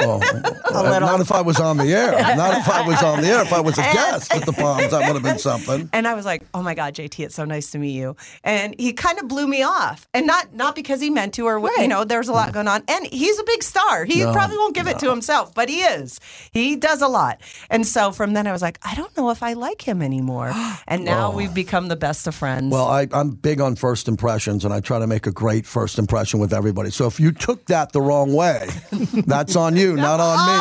[0.00, 0.18] Oh,
[0.72, 2.12] Not if I was on the air.
[2.36, 3.42] Not if I was on the air.
[3.42, 5.88] If I was a guest at the Palms, that would have been something.
[5.92, 8.74] And I was like, "Oh my God, JT, it's so nice to meet you." And
[8.78, 11.80] he kind of blew me off, and not not because he meant to, or what
[11.80, 12.82] you know, there's a lot going on.
[12.88, 14.04] And he's a big star.
[14.04, 16.18] He probably won't give it to himself, but he is.
[16.52, 17.40] He does a lot.
[17.70, 20.52] And so from then, I was like, I don't know if I like him anymore.
[20.86, 21.36] And now oh.
[21.36, 22.72] we've become the best of friends.
[22.72, 25.98] Well, I, I'm big on first impressions, and I try to make a great first
[25.98, 26.90] impression with everybody.
[26.90, 28.68] So if you took that the wrong way,
[29.28, 30.54] that's on you, not on me.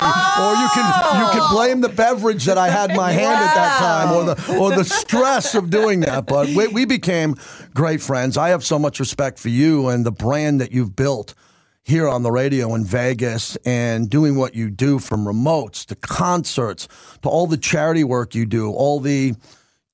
[0.44, 0.86] Or you can
[1.22, 1.50] you can oh!
[1.52, 4.76] blame the beverage that I had in my hand at that time, or the or
[4.76, 6.26] the stress of doing that.
[6.26, 7.36] But we, we became
[7.74, 8.38] great friends.
[8.38, 11.34] I have so much respect for you and the brand that you've built
[11.84, 16.90] here on the radio in Vegas and doing what you do from remotes to concerts
[17.22, 19.34] to all the charity work you do, all the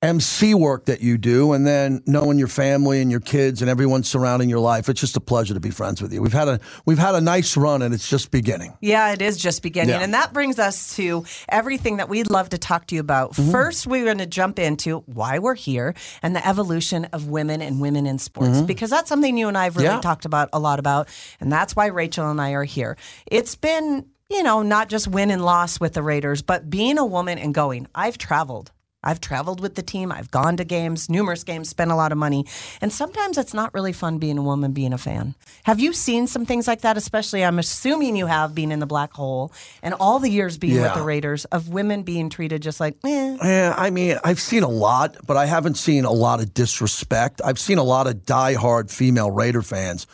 [0.03, 4.03] MC work that you do, and then knowing your family and your kids and everyone
[4.03, 4.89] surrounding your life.
[4.89, 6.21] It's just a pleasure to be friends with you.
[6.21, 8.77] We've had a we've had a nice run, and it's just beginning.
[8.81, 9.95] Yeah, it is just beginning.
[9.95, 10.01] Yeah.
[10.01, 13.31] And that brings us to everything that we'd love to talk to you about.
[13.33, 13.51] Mm-hmm.
[13.51, 17.79] First, we're going to jump into why we're here and the evolution of women and
[17.79, 18.65] women in sports, Mm-hmm.
[18.65, 20.01] because that's something you and I have really Yeah.
[20.01, 21.07] talked about a lot about.
[21.39, 22.97] And that's why Rachel and I are here.
[23.25, 27.05] It's been, you know, not just win and loss with the Raiders, but being a
[27.05, 27.87] woman and going.
[27.95, 28.72] I've traveled.
[29.03, 30.11] I've traveled with the team.
[30.11, 32.45] I've gone to games, numerous games, spent a lot of money.
[32.81, 35.35] And sometimes it's not really fun being a woman, being a fan.
[35.63, 36.97] Have you seen some things like that?
[36.97, 40.81] Especially, I'm assuming you have being in the black hole and all the years being
[40.81, 43.37] with the Raiders of women being treated just like, eh.
[43.43, 47.41] Yeah, I mean, I've seen a lot, but I haven't seen a lot of disrespect.
[47.43, 50.07] I've seen a lot of diehard female Raider fans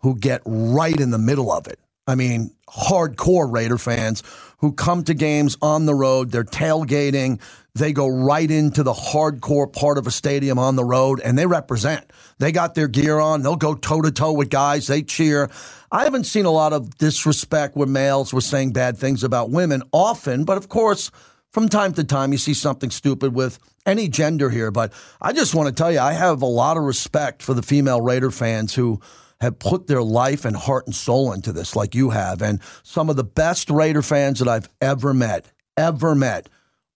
[0.00, 1.78] who get right in the middle of it.
[2.10, 4.22] I mean, hardcore Raider fans
[4.58, 7.40] who come to games on the road, they're tailgating,
[7.74, 11.46] they go right into the hardcore part of a stadium on the road and they
[11.46, 12.10] represent.
[12.38, 15.50] They got their gear on, they'll go toe to toe with guys, they cheer.
[15.92, 19.82] I haven't seen a lot of disrespect where males were saying bad things about women
[19.92, 21.10] often, but of course,
[21.52, 24.70] from time to time you see something stupid with any gender here.
[24.70, 27.62] But I just want to tell you, I have a lot of respect for the
[27.62, 29.00] female Raider fans who
[29.40, 32.42] have put their life and heart and soul into this, like you have.
[32.42, 36.48] And some of the best Raider fans that I've ever met, ever met,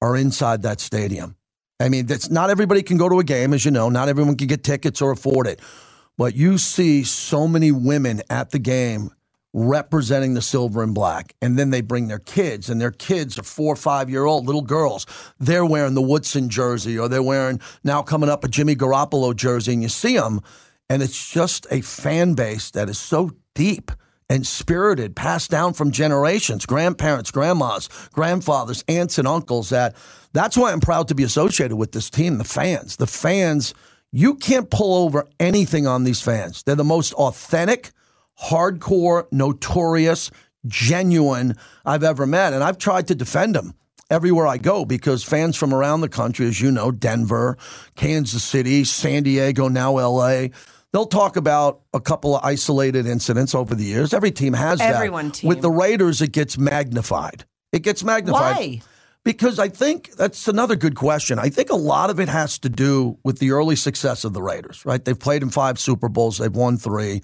[0.02, 1.37] are inside that stadium.
[1.80, 3.88] I mean, that's not everybody can go to a game, as you know.
[3.88, 5.61] Not everyone can get tickets or afford it.
[6.16, 9.11] But you see so many women at the game
[9.52, 11.35] representing the silver and black.
[11.40, 14.46] And then they bring their kids, and their kids are four or five year old
[14.46, 15.07] little girls.
[15.40, 19.72] They're wearing the Woodson jersey, or they're wearing now coming up a Jimmy Garoppolo jersey,
[19.72, 20.40] and you see them.
[20.88, 23.90] And it's just a fan base that is so deep
[24.29, 29.70] and spirited, passed down from generations, grandparents, grandmas, grandfathers, aunts, and uncles.
[29.70, 29.94] That
[30.33, 32.38] that's why I'm proud to be associated with this team.
[32.38, 33.75] The fans, the fans,
[34.12, 36.62] you can't pull over anything on these fans.
[36.62, 37.90] They're the most authentic,
[38.40, 40.31] hardcore, notorious,
[40.66, 43.75] genuine I've ever met, and I've tried to defend them
[44.11, 47.57] everywhere I go because fans from around the country, as you know, Denver,
[47.97, 50.49] Kansas City, San Diego, now LA,
[50.94, 54.14] they'll talk about a couple of isolated incidents over the years.
[54.14, 55.35] Every team has Everyone that.
[55.35, 55.48] team.
[55.48, 57.44] With the Raiders, it gets magnified.
[57.72, 58.57] It gets magnified.
[58.57, 58.83] Why?
[59.24, 61.40] Because I think that's another good question.
[61.40, 64.42] I think a lot of it has to do with the early success of the
[64.42, 65.04] Raiders, right?
[65.04, 67.22] They've played in five Super Bowls, they've won three.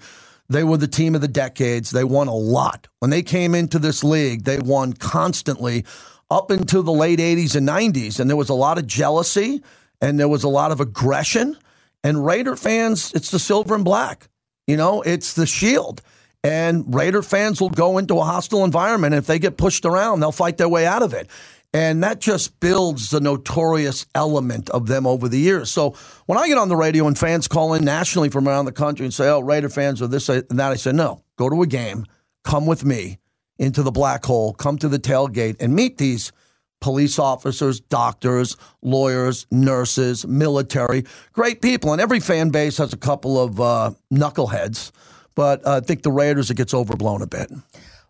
[0.49, 1.91] They were the team of the decades.
[1.91, 2.89] They won a lot.
[2.99, 5.85] When they came into this league, they won constantly
[6.29, 8.19] up into the late 80s and 90s.
[8.19, 9.63] And there was a lot of jealousy
[10.01, 11.57] and there was a lot of aggression.
[12.03, 14.29] And Raider fans, it's the silver and black.
[14.67, 16.01] You know, it's the shield.
[16.43, 19.13] And Raider fans will go into a hostile environment.
[19.13, 21.29] If they get pushed around, they'll fight their way out of it.
[21.73, 25.71] And that just builds the notorious element of them over the years.
[25.71, 28.73] So when I get on the radio and fans call in nationally from around the
[28.73, 31.61] country and say, oh, Raider fans are this and that, I say, no, go to
[31.61, 32.05] a game,
[32.43, 33.19] come with me
[33.57, 36.33] into the black hole, come to the tailgate and meet these
[36.81, 41.93] police officers, doctors, lawyers, nurses, military, great people.
[41.93, 44.91] And every fan base has a couple of uh, knuckleheads.
[45.35, 47.49] But uh, I think the Raiders, it gets overblown a bit.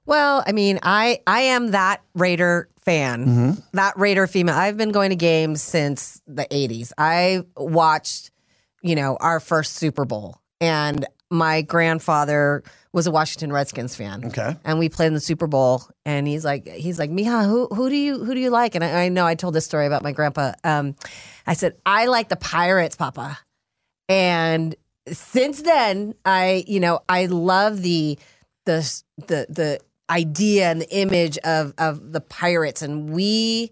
[0.08, 3.52] Well, I mean, I I am that Raider fan, Mm-hmm.
[3.74, 4.56] that Raider female.
[4.56, 6.92] I've been going to games since the '80s.
[6.98, 8.32] I watched,
[8.82, 14.26] you know, our first Super Bowl, and my grandfather was a Washington Redskins fan.
[14.26, 14.58] Okay.
[14.66, 17.90] and we played in the Super Bowl, and he's like, he's like, Miha, who who
[17.90, 18.76] do you who do you like?
[18.76, 20.54] And I, I know I told this story about my grandpa.
[20.64, 20.96] Um,
[21.48, 23.40] I said I like the Pirates, Papa,
[24.10, 24.76] and
[25.08, 28.20] since then, I you know I love the
[28.66, 33.72] the the the idea and the image of of the pirates, and we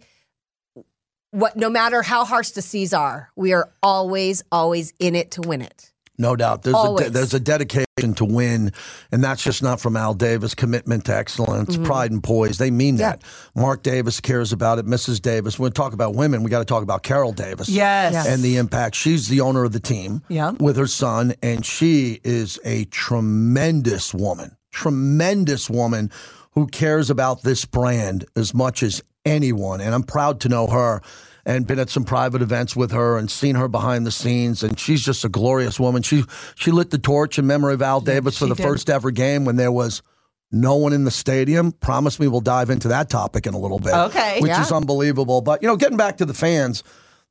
[1.31, 5.41] what no matter how harsh the seas are, we are always always in it to
[5.41, 5.88] win it.
[6.19, 6.63] No doubt.
[6.63, 8.71] There's a, de- there's a dedication to win,
[9.11, 10.53] and that's just not from Al Davis.
[10.53, 12.57] Commitment to excellence, pride and poise.
[12.59, 13.01] They mean Mm-hmm.
[13.01, 13.09] Yeah.
[13.11, 13.23] that.
[13.55, 14.85] Mark Davis cares about it.
[14.85, 15.21] Mrs.
[15.21, 15.57] Davis.
[15.57, 17.69] When we talk about women, we got to talk about Carol Davis.
[17.69, 18.13] Yes.
[18.13, 18.27] Yes.
[18.27, 18.95] And the impact.
[18.95, 20.51] She's the owner of the team Yeah.
[20.59, 24.55] with her son, and she is a tremendous woman.
[24.71, 26.11] Tremendous woman
[26.51, 29.81] who cares about this brand as much as anyone.
[29.81, 31.01] And I'm proud to know her
[31.49, 34.61] and been at some private events with her and seen her behind the scenes.
[34.61, 36.03] And she's just a glorious woman.
[36.03, 36.23] She
[36.55, 38.61] she lit the torch in memory of Al Davis for the did.
[38.63, 40.03] first ever game when there was
[40.51, 41.71] no one in the stadium.
[41.71, 43.93] Promise me we'll dive into that topic in a little bit.
[43.93, 44.39] Okay.
[44.41, 44.61] Which Yeah.
[44.61, 45.41] is unbelievable.
[45.41, 46.83] But, you know, getting back to the fans,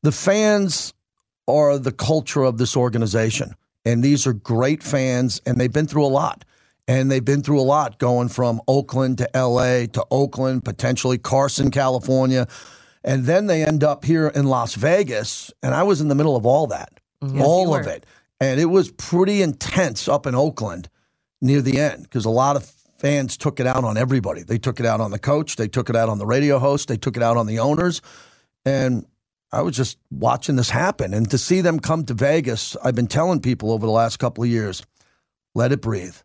[0.03, 0.93] the fans
[1.47, 3.55] are the culture of this organization.
[3.85, 6.45] And these are great fans, and they've been through a lot.
[6.89, 11.71] And they've been through a lot going from Oakland to LA to Oakland, potentially Carson,
[11.71, 12.47] California.
[13.05, 16.37] And then they end up here in Las Vegas, and I was in the middle
[16.37, 17.43] of all that, Mm-hmm.
[17.43, 18.07] all of it.
[18.41, 20.89] And it was pretty intense up in Oakland
[21.43, 22.65] near the end because a lot of
[22.99, 24.43] fans took it out on everybody.
[24.45, 26.87] They took it out on the coach, they took it out on the radio host,
[26.87, 28.03] they took it out on the owners.
[28.65, 29.05] And
[29.51, 31.13] I was just watching this happen.
[31.15, 34.45] And to see them come to Vegas, I've been telling people over the last couple
[34.45, 34.83] of years
[35.55, 36.17] let it breathe.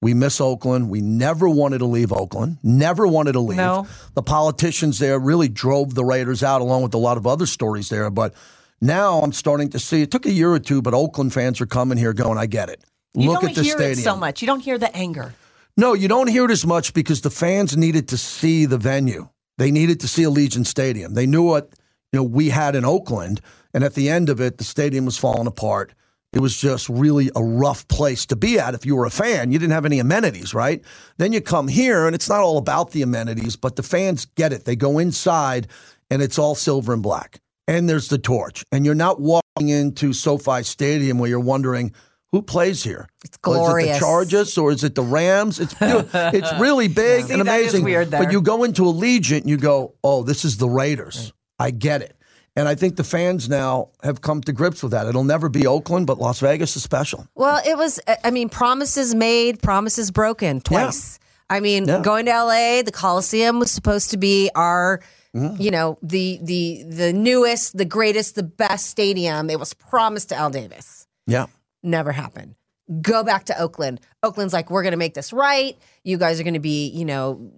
[0.00, 0.90] We miss Oakland.
[0.90, 2.58] We never wanted to leave Oakland.
[2.62, 3.56] Never wanted to leave.
[3.56, 3.86] No.
[4.14, 7.88] The politicians there really drove the Raiders out, along with a lot of other stories
[7.88, 8.08] there.
[8.08, 8.34] But
[8.80, 10.02] now I'm starting to see.
[10.02, 12.68] It took a year or two, but Oakland fans are coming here, going, "I get
[12.68, 12.80] it.
[13.14, 14.40] You Look at the stadium." it so much.
[14.40, 15.34] You don't hear the anger.
[15.76, 19.28] No, you don't hear it as much because the fans needed to see the venue.
[19.58, 21.14] They needed to see Allegiant Stadium.
[21.14, 21.70] They knew what
[22.12, 23.40] you know we had in Oakland,
[23.74, 25.92] and at the end of it, the stadium was falling apart.
[26.32, 29.50] It was just really a rough place to be at if you were a fan.
[29.50, 30.82] You didn't have any amenities, right?
[31.16, 34.52] Then you come here, and it's not all about the amenities, but the fans get
[34.52, 34.66] it.
[34.66, 35.68] They go inside,
[36.10, 37.40] and it's all silver and black.
[37.66, 38.62] And there's the torch.
[38.72, 41.92] And you're not walking into SoFi Stadium where you're wondering
[42.32, 43.08] who plays here.
[43.24, 43.88] It's glorious.
[43.88, 45.60] Is it the Chargers or is it the Rams?
[45.60, 47.84] It's it's really big See, and amazing.
[48.10, 51.32] But you go into Allegiant and you go, oh, this is the Raiders.
[51.58, 52.17] I get it.
[52.58, 55.06] And I think the fans now have come to grips with that.
[55.06, 57.26] It'll never be Oakland, but Las Vegas is special.
[57.36, 58.00] Well, it was.
[58.24, 61.20] I mean, promises made, promises broken twice.
[61.48, 62.00] I mean, Yeah.
[62.02, 65.00] going to LA, the Coliseum was supposed to be our,
[65.36, 65.60] Mm-hmm.
[65.62, 69.50] you know, the the the newest, the greatest, the best stadium.
[69.50, 71.06] It was promised to Al Davis.
[71.26, 71.46] Yeah.
[71.82, 72.54] Never happened.
[73.02, 74.00] Go back to Oakland.
[74.22, 75.76] Oakland's like, we're going to make this right.
[76.02, 77.52] You guys are going to be, you know,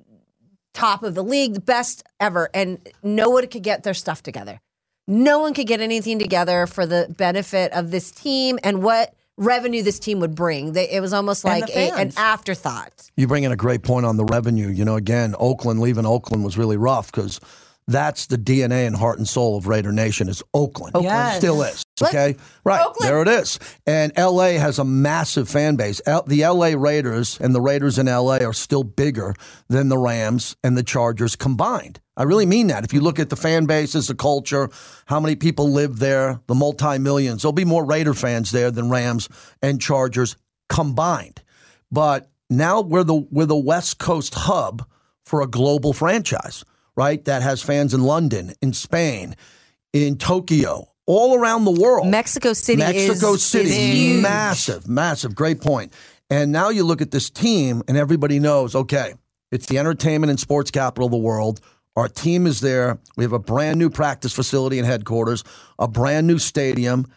[0.74, 2.50] top of the league, the best ever.
[2.52, 4.60] And no one could get their stuff together.
[5.06, 9.82] No one could get anything together for the benefit of this team and what revenue
[9.82, 10.72] this team would bring.
[10.72, 13.10] They, it was almost like a, an afterthought.
[13.16, 14.68] You bring in a great point on the revenue.
[14.68, 17.40] You know, again, Oakland, leaving Oakland was really rough because
[17.88, 20.94] that's the DNA and heart and soul of Raider Nation is Oakland.
[21.00, 21.38] Yes.
[21.38, 21.82] Still is.
[22.02, 22.36] Okay.
[22.64, 22.80] Right.
[22.80, 23.08] Oakland.
[23.10, 23.58] There it is.
[23.86, 26.00] And LA has a massive fan base.
[26.06, 29.34] L- the LA Raiders and the Raiders in LA are still bigger
[29.68, 32.00] than the Rams and the Chargers combined.
[32.16, 32.84] I really mean that.
[32.84, 34.68] If you look at the fan bases, the culture,
[35.06, 38.90] how many people live there, the multi millions, there'll be more Raider fans there than
[38.90, 39.28] Rams
[39.62, 40.36] and Chargers
[40.68, 41.42] combined.
[41.90, 44.86] But now we're the we're the West Coast hub
[45.24, 46.64] for a global franchise,
[46.96, 47.24] right?
[47.24, 49.34] That has fans in London, in Spain,
[49.92, 52.06] in Tokyo, all around the world.
[52.06, 55.92] Mexico City Mexico is, City, is massive, massive, great point.
[56.30, 59.14] And now you look at this team, and everybody knows, okay,
[59.50, 61.60] it's the entertainment and sports capital of the world.
[61.96, 63.00] Our team is there.
[63.16, 65.42] We have a brand new practice facility and headquarters,
[65.80, 67.08] a brand new stadium.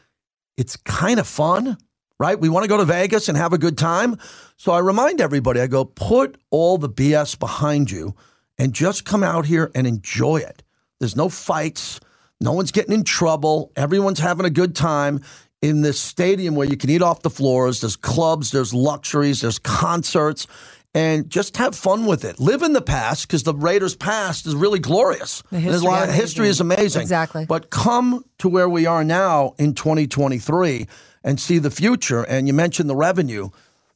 [0.57, 1.77] It's kind of fun,
[2.19, 2.39] right?
[2.39, 4.17] We want to go to Vegas and have a good time.
[4.57, 8.15] So I remind everybody, I go, put all the BS behind you
[8.57, 10.63] and just come out here and enjoy it.
[10.99, 11.99] There's no fights.
[12.41, 13.71] No one's getting in trouble.
[13.75, 15.21] Everyone's having a good time
[15.61, 17.81] in this stadium where you can eat off the floors.
[17.81, 20.45] There's clubs, there's luxuries, there's concerts,
[20.93, 22.39] and just have fun with it.
[22.39, 25.41] Live in the past because the Raiders' past is really glorious.
[25.51, 27.01] And There's a lot of history is amazing.
[27.01, 27.45] Exactly.
[27.45, 30.85] But come to where we are now in 2023
[31.23, 32.23] and see the future.
[32.23, 33.49] And you mentioned the revenue.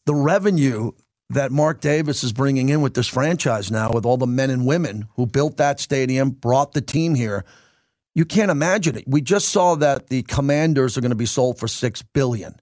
[0.05, 0.93] The revenue
[1.29, 4.65] that Mark Davis is bringing in with this franchise now, with all the men and
[4.65, 7.43] women who built that stadium, brought the team here.
[8.17, 9.03] You can't imagine it.
[9.05, 12.55] We just saw that the Commanders are going to be sold for six billion,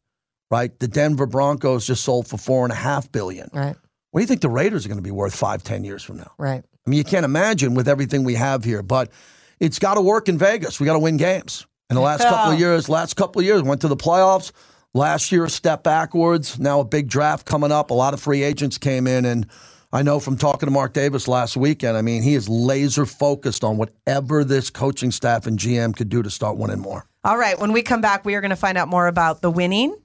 [0.51, 0.77] right?
[0.77, 3.49] The Denver Broncos just sold for four and a half billion.
[3.53, 3.77] Right,
[4.11, 6.17] What do you think the Raiders are going to be worth five, ten years from
[6.17, 6.33] now?
[6.37, 6.61] right.
[6.61, 9.11] I mean, you can't imagine with everything we have here, but
[9.61, 10.77] it's got to work in Vegas.
[10.77, 11.65] We got to win games.
[11.89, 14.51] In the last couple of years, last couple of years, went to the playoffs.
[14.93, 16.59] Last year, a step backwards.
[16.59, 17.91] Now a big draft coming up.
[17.91, 19.47] A lot of free agents came in, and
[19.95, 21.95] I know from talking to Mark Davis last weekend.
[21.95, 26.21] I mean, he is laser focused on whatever this coaching staff and GM could do
[26.21, 27.05] to start winning more.
[27.23, 27.57] All right.
[27.57, 29.95] When we come back, we are going to find out more about the winning,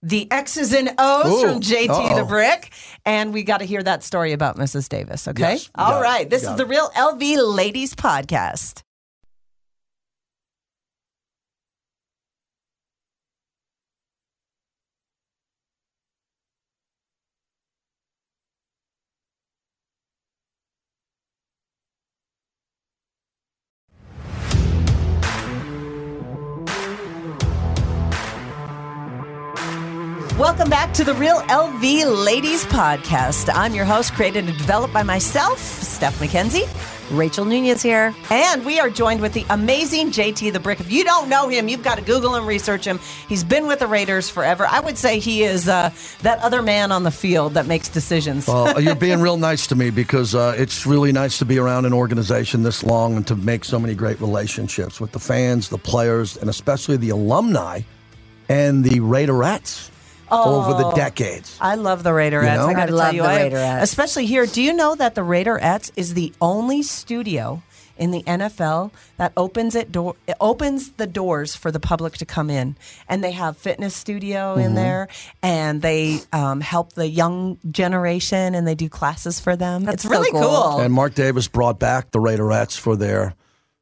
[0.00, 2.18] the X's and O's Ooh, from JT uh-oh.
[2.18, 2.72] the Brick,
[3.04, 4.88] and we got to hear that story about Mrs.
[4.88, 5.26] Davis.
[5.26, 5.42] Okay.
[5.42, 6.56] Yes, All got it, This is it.
[6.56, 8.84] the Real LV Ladies Podcast.
[30.38, 33.50] Welcome back to the Real LV Ladies Podcast.
[33.52, 36.66] I'm your host, created and developed by myself, Steph McKenzie.
[37.10, 38.14] Rachel Nunez here.
[38.30, 40.80] And we are joined with the amazing JT the Brick.
[40.80, 42.98] If you don't know him, you've got to Google him, research him.
[43.28, 44.66] He's been with the Raiders forever.
[44.66, 45.90] I would say he is uh,
[46.22, 48.48] that other man on the field that makes decisions.
[48.48, 51.84] Well, you're being real nice to me because uh, it's really nice to be around
[51.84, 55.76] an organization this long and to make so many great relationships with the fans, the
[55.76, 57.82] players, and especially the alumni
[58.48, 59.91] and the Raiderettes
[60.32, 61.56] over the decades.
[61.60, 62.52] I love the Raiderettes.
[62.52, 62.66] You know?
[62.66, 63.82] I got to I love tell you, the I- Raiderettes.
[63.82, 64.46] especially here.
[64.46, 67.62] Do you know that the Raiderettes is the only studio
[67.98, 72.24] in the NFL that opens it door it opens the doors for the public to
[72.24, 72.74] come in,
[73.06, 74.60] and they have fitness studio Mm-hmm.
[74.64, 75.08] in there,
[75.42, 79.84] and they um, help the young generation, and they do classes for them.
[79.84, 80.40] That's it's so really cool.
[80.40, 80.80] cool.
[80.80, 83.34] And Mark Davis brought back the Raiderettes for their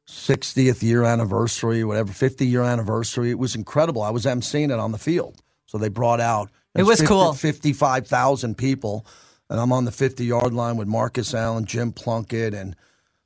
[0.07, 3.29] 60th year anniversary, whatever, 50 year anniversary.
[3.31, 4.01] It was incredible.
[4.01, 5.41] I was emceeing it on the field.
[5.71, 7.33] So they brought out It was 50 cool.
[7.33, 9.05] 55,000 people.
[9.49, 12.53] And I'm on the 50 yard line with Marcus Allen, Jim Plunkett.
[12.53, 12.75] And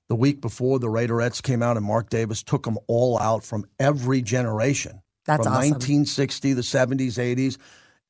[0.09, 3.65] the week before, the Raiderettes came out, and Mark Davis took them all out from
[3.79, 5.01] every generation.
[5.25, 5.71] That's from awesome.
[5.71, 7.57] 1960, the 70s, 80s.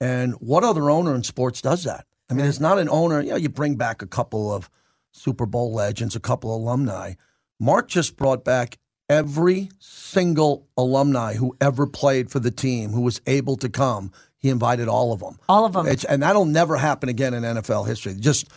[0.01, 2.05] And what other owner in sports does that?
[2.29, 3.21] I mean, it's not an owner.
[3.21, 4.69] You know, you bring back a couple of
[5.13, 7.13] Super Bowl legends, a couple of alumni.
[7.57, 8.77] Mark just brought back
[9.09, 14.11] every single alumni who ever played for the team who was able to come.
[14.37, 15.39] He invited all of them.
[15.49, 15.87] All of them.
[15.87, 18.13] It's, and that'll never happen again in NFL history.
[18.15, 18.47] Just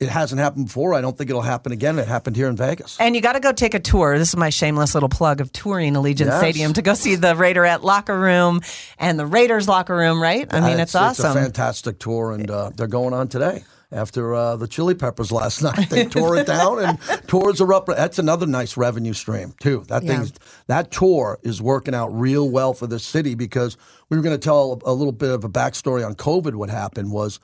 [0.00, 0.94] it hasn't happened before.
[0.94, 1.98] I don't think it'll happen again.
[1.98, 2.98] It happened here in Vegas.
[2.98, 4.18] And you got to go take a tour.
[4.18, 6.38] This is my shameless little plug of touring Allegiant Yes.
[6.40, 8.60] Stadium to go see the Raiderette locker room
[8.98, 10.52] and the Raiders locker room, right?
[10.52, 11.26] I mean, Uh, it's, awesome.
[11.26, 13.64] It's a fantastic tour, and uh, they're going on today.
[13.94, 17.86] After uh, the Chili Peppers last night, they tore it down, and tours are up.
[17.86, 19.84] That's another nice revenue stream too.
[19.88, 20.22] That Yeah.
[20.24, 20.32] thing,
[20.66, 23.76] that tour is working out real well for the city because
[24.10, 26.54] we were going to tell a little bit of a backstory on COVID.
[26.56, 27.38] What happened was,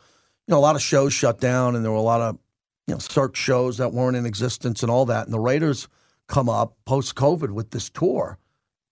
[0.49, 2.37] you know, a lot of shows shut down, and there were a lot of
[2.89, 5.25] you know search shows that weren't in existence and all that.
[5.27, 5.87] And the Raiders
[6.27, 8.39] come up post COVID with this tour,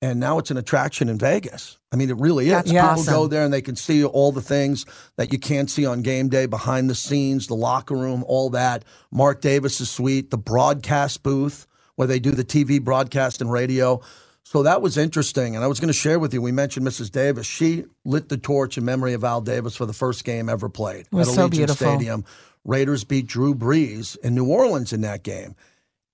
[0.01, 1.79] and now it's an attraction in Vegas.
[1.93, 2.53] I mean, it really is.
[2.53, 3.15] That's People awesome.
[3.15, 4.87] go there and they can see all the things
[5.17, 8.85] that you can't see on game day, behind the scenes, the locker room, all that.
[9.11, 11.67] Mark Davis's suite, the broadcast booth
[11.99, 14.01] where they do the TV broadcast and radio.
[14.45, 15.57] So that was interesting.
[15.57, 17.11] And I was going to share with you, we mentioned Mrs.
[17.11, 17.45] Davis.
[17.45, 21.07] She lit the torch in memory of Al Davis for the first game ever played
[21.13, 21.75] at so Allegiant beautiful.
[21.89, 22.25] Stadium.
[22.65, 25.57] Raiders beat Drew Brees in New Orleans in that game.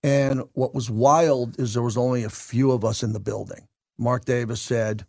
[0.03, 3.68] And what was wild is there was only a few of us in the building.
[3.99, 5.07] Mark Davis said,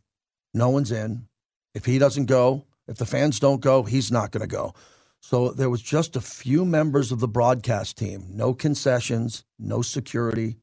[0.53, 1.27] No one's in.
[1.73, 4.73] If he doesn't go, if the fans don't go, he's not going to go.
[5.21, 10.57] So there was just a few members of the broadcast team, no concessions, no security,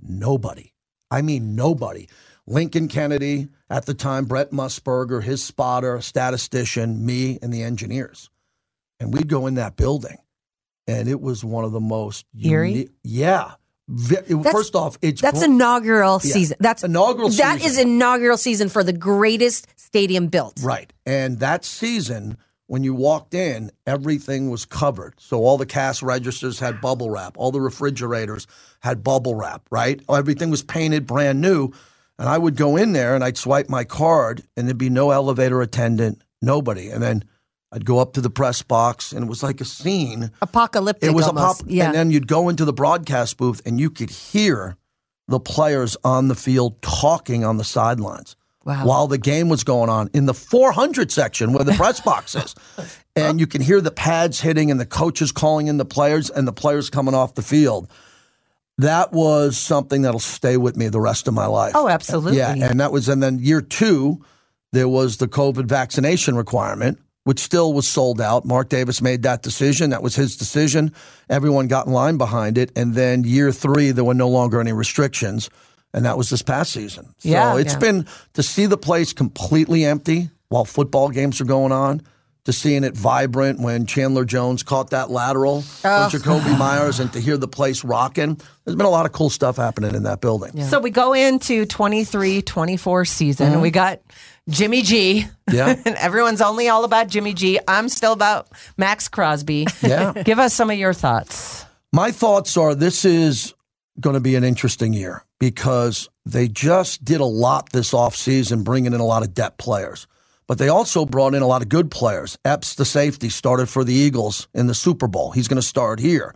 [0.00, 0.72] nobody.
[1.10, 2.08] I mean, nobody.
[2.46, 8.28] Lincoln Kennedy, at the time, Brent Musburger, his spotter, statistician, me, and the engineers.
[9.00, 10.18] And we'd go in that building,
[10.86, 12.72] and it was one of the most Eerie?
[12.72, 13.52] uni- Yeah.
[13.88, 16.32] Ve- it- That's- first off, it's That's inaugural Yeah.
[16.32, 16.56] season.
[16.60, 17.70] That's Inaugural That season.
[17.70, 20.58] is inaugural season for the greatest stadium built.
[20.62, 20.92] Right.
[21.04, 25.14] And that season, when you walked in, everything was covered.
[25.18, 28.46] So all the cash registers had bubble wrap, all the refrigerators
[28.80, 30.00] had bubble wrap, right?
[30.08, 31.70] Everything was painted brand new.
[32.18, 35.10] And I would go in there and I'd swipe my card and there'd be no
[35.10, 36.88] elevator attendant, nobody.
[36.88, 37.24] And then
[37.74, 40.30] I'd go up to the press box and it was like a scene.
[40.40, 41.10] Apocalyptic.
[41.10, 41.60] It was almost.
[41.60, 41.70] a pop.
[41.72, 41.86] Yeah.
[41.86, 44.76] And then you'd go into the broadcast booth and you could hear
[45.28, 48.86] the players on the field talking on the sidelines Wow.
[48.86, 52.54] while the game was going on in the 400 section where the press box is.
[53.16, 56.48] And you can hear the pads hitting and the coaches calling in the players and
[56.48, 57.88] the players coming off the field.
[58.78, 61.74] That was something that'll stay with me the rest of my life.
[61.76, 62.38] Oh, absolutely.
[62.38, 64.24] Yeah, and that was, and then year two,
[64.72, 68.44] there was the COVID vaccination requirement, which still was sold out.
[68.44, 69.90] Mark Davis made that decision.
[69.90, 70.92] That was his decision.
[71.28, 72.70] Everyone got in line behind it.
[72.76, 75.50] And then year three, there were no longer any restrictions.
[75.92, 77.06] And that was this past season.
[77.18, 77.56] So Yeah.
[77.56, 77.78] it's Yeah.
[77.78, 82.02] been to see the place completely empty while football games are going on.
[82.46, 87.18] To seeing it vibrant when Chandler Jones caught that lateral from Jakobi Meyers and to
[87.18, 88.38] hear the place rocking.
[88.66, 90.62] There's been a lot of cool stuff happening in that building.
[90.64, 93.52] So we go into 23 24 season.
[93.54, 93.74] and We mm-hmm.
[93.76, 94.00] got
[94.48, 95.26] Jimmy G.
[95.50, 95.76] Yeah.
[95.84, 97.58] and everyone's only all about Jimmy G.
[97.66, 99.66] I'm still about Maxx Crosby.
[99.82, 100.12] Yeah.
[100.24, 101.64] Give us some of your thoughts.
[101.92, 103.54] My thoughts are this is
[104.00, 108.92] going to be an interesting year because they just did a lot this offseason, bringing
[108.92, 110.06] in a lot of depth players.
[110.46, 112.38] But they also brought in a lot of good players.
[112.44, 115.30] Epps, the safety, started for the Eagles in the Super Bowl.
[115.30, 116.34] He's going to start here.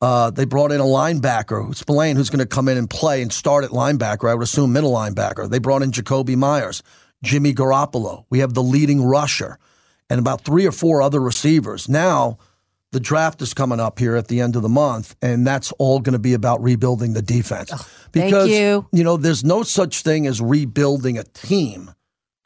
[0.00, 3.32] Uh, they brought in a linebacker, Spillane, who's going to come in and play and
[3.32, 4.30] start at linebacker.
[4.30, 5.50] I would assume middle linebacker.
[5.50, 6.84] They brought in Jakobi Meyers,
[7.22, 8.24] Jimmy Garoppolo.
[8.30, 9.58] We have the leading rusher,
[10.10, 11.88] and about three or four other receivers.
[11.88, 12.38] Now,
[12.92, 16.00] the draft is coming up here at the end of the month, and that's all
[16.00, 17.70] going to be about rebuilding the defense.
[17.70, 18.86] thank because you.
[19.04, 21.90] know, there's no such thing as rebuilding a team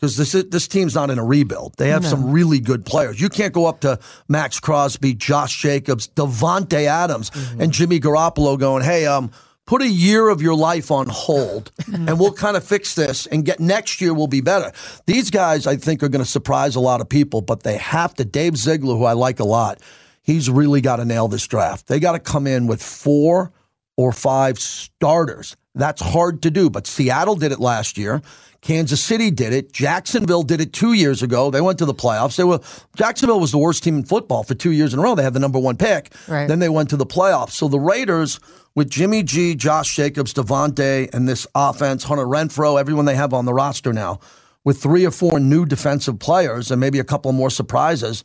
[0.02, 1.74] because this this team's not in a rebuild.
[1.78, 3.20] They have some really good players.
[3.20, 8.82] You can't go up to Maxx Crosby, Josh Jacobs, Davante Adams, and Jimmy Garoppolo going,
[8.82, 9.30] "Hey, um."
[9.72, 12.06] Put a year of your life on hold, mm.
[12.06, 13.24] and we'll kind of fix this.
[13.24, 14.70] And get next year will be better.
[15.06, 18.12] These guys, I think, are going to surprise a lot of people, but they have
[18.16, 18.26] to.
[18.26, 19.78] Dave Ziegler, who I like a lot,
[20.22, 21.86] he's really got to nail this draft.
[21.86, 23.50] They got to come in with four
[23.96, 25.56] or five starters.
[25.74, 28.20] That's hard to do, but Seattle did it last year.
[28.62, 29.72] Kansas City did it.
[29.72, 31.50] Jacksonville did it two years ago.
[31.50, 32.36] They went to the playoffs.
[32.36, 32.60] They were
[32.96, 35.16] Jacksonville was the worst team in football for two years in a row.
[35.16, 36.14] They had the number one pick.
[36.28, 36.46] Right.
[36.46, 37.50] Then they went to the playoffs.
[37.50, 38.38] So the Raiders
[38.76, 43.46] with Jimmy G, Josh Jacobs, Davante, and this offense, Hunter Renfrow, everyone they have on
[43.46, 44.20] the roster now,
[44.64, 48.22] with three or four new defensive players and maybe a couple more surprises.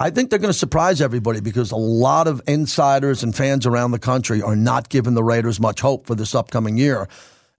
[0.00, 3.90] I think they're going to surprise everybody because a lot of insiders and fans around
[3.92, 7.08] the country are not giving the Raiders much hope for this upcoming year.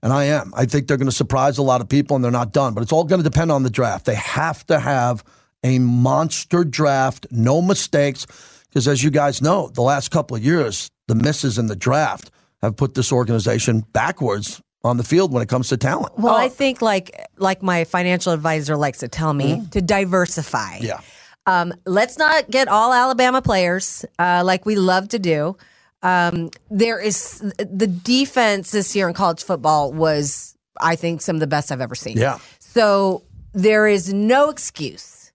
[0.02, 0.52] And I am.
[0.56, 2.74] I think they're going to surprise a lot of people and they're not done.
[2.74, 4.06] But it's all going to depend on the draft.
[4.06, 5.22] They have to have
[5.62, 8.26] a monster draft, no mistakes.
[8.68, 12.30] Because as you guys know, the last couple of years, the misses in the draft
[12.62, 16.18] have put this organization backwards on the field when it comes to talent.
[16.18, 20.78] Well, I think like like my financial advisor likes to tell me to diversify.
[20.78, 21.00] Yeah.
[21.46, 25.56] Um, let's not get all Alabama players uh, like we love to do.
[26.02, 31.40] Um, there is the defense this year in college football was, I think, some of
[31.40, 32.16] the best I've ever seen.
[32.16, 32.38] Yeah.
[32.58, 35.32] So there is no excuse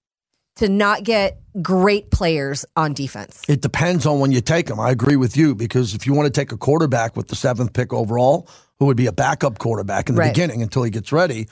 [0.55, 3.41] to not get great players on defense.
[3.47, 4.79] It depends on when you take them.
[4.79, 7.73] I agree with you because if you want to take a quarterback with the seventh
[7.73, 8.49] pick overall,
[8.79, 10.33] who would be a backup quarterback in the Right.
[10.33, 11.47] beginning until he gets ready,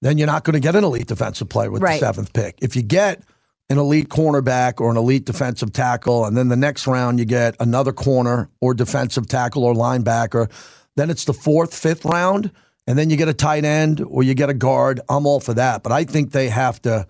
[0.00, 2.00] then you're not going to get an elite defensive player with Right.
[2.00, 2.58] the seventh pick.
[2.60, 3.22] If you get
[3.70, 7.56] an elite cornerback or an elite defensive tackle, and then the next round you get
[7.60, 10.50] another corner or defensive tackle or linebacker,
[10.96, 12.50] then it's the fourth, fifth round,
[12.86, 15.00] and then you get a tight end or you get a guard.
[15.08, 15.82] I'm all for that.
[15.82, 17.06] But I think they have to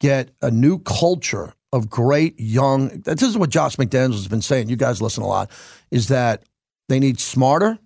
[0.00, 2.88] get a new culture of great young.
[2.88, 4.68] This is what Josh McDaniels has been saying.
[4.68, 5.50] You guys listen a lot.
[5.90, 6.44] Is that
[6.88, 7.78] they need smarter,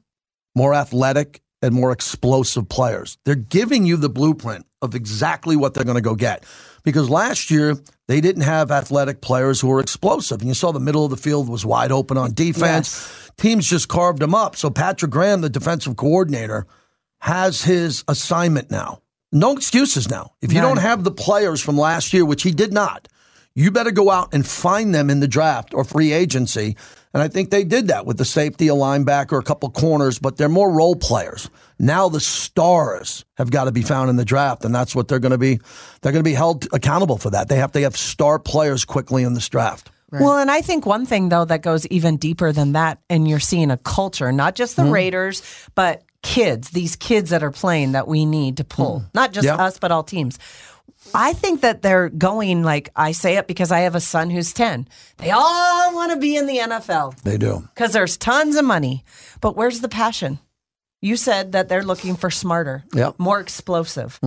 [0.54, 3.18] more athletic, and more explosive players.
[3.24, 6.44] They're giving you the blueprint of exactly what they're going to go get.
[6.84, 7.76] Because last year
[8.08, 11.16] they didn't have athletic players who were explosive, and you saw the middle of the
[11.16, 13.30] field was wide open on defense.
[13.36, 14.56] Teams just carved them up.
[14.56, 16.66] So Patrick Graham, the defensive coordinator,
[17.20, 19.02] has his assignment now.
[19.30, 20.32] No excuses now.
[20.40, 23.08] If you don't have the players from last year, which he did not,
[23.54, 26.76] you better go out and find them in the draft or free agency.
[27.14, 30.36] And I think they did that with the safety, a linebacker, a couple corners, but
[30.36, 31.48] they're more role players.
[31.78, 35.18] Now the stars have got to be found in the draft, and that's what they're
[35.18, 35.60] going to be.
[36.00, 37.48] They're going to be held accountable for that.
[37.48, 39.90] They have to have star players quickly in this draft.
[40.10, 43.40] Well, and I think one thing though that goes even deeper than that, and you're
[43.40, 44.92] seeing a culture, not just the mm-hmm.
[44.92, 45.42] Raiders,
[45.74, 49.08] but kids, these kids that are playing that we need to pull, mm-hmm.
[49.14, 49.44] not just.
[49.44, 49.56] Yeah.
[49.56, 50.38] us, but all teams.
[51.14, 54.52] I think that they're going like I say it because I have a son who's
[54.52, 54.88] 10.
[55.18, 57.68] They all want to be in the NFL They do.
[57.74, 59.04] because there's tons of money.
[59.40, 60.38] But where's the passion?
[61.00, 63.14] You said that they're looking for smarter, Yep.
[63.14, 63.22] Mm-hmm.
[63.22, 64.18] more explosive.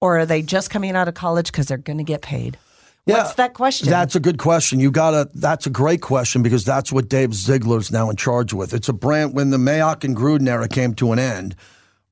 [0.00, 2.58] Or are they just coming out of college because they're going to get paid?
[3.04, 3.88] What's that question?
[3.90, 4.78] That's a good question.
[4.78, 5.28] You got to.
[5.34, 8.72] That's a great question because that's what Dave Ziegler's now in charge with.
[8.74, 9.34] It's a brand.
[9.34, 11.56] When the Mayock and Gruden era came to an end,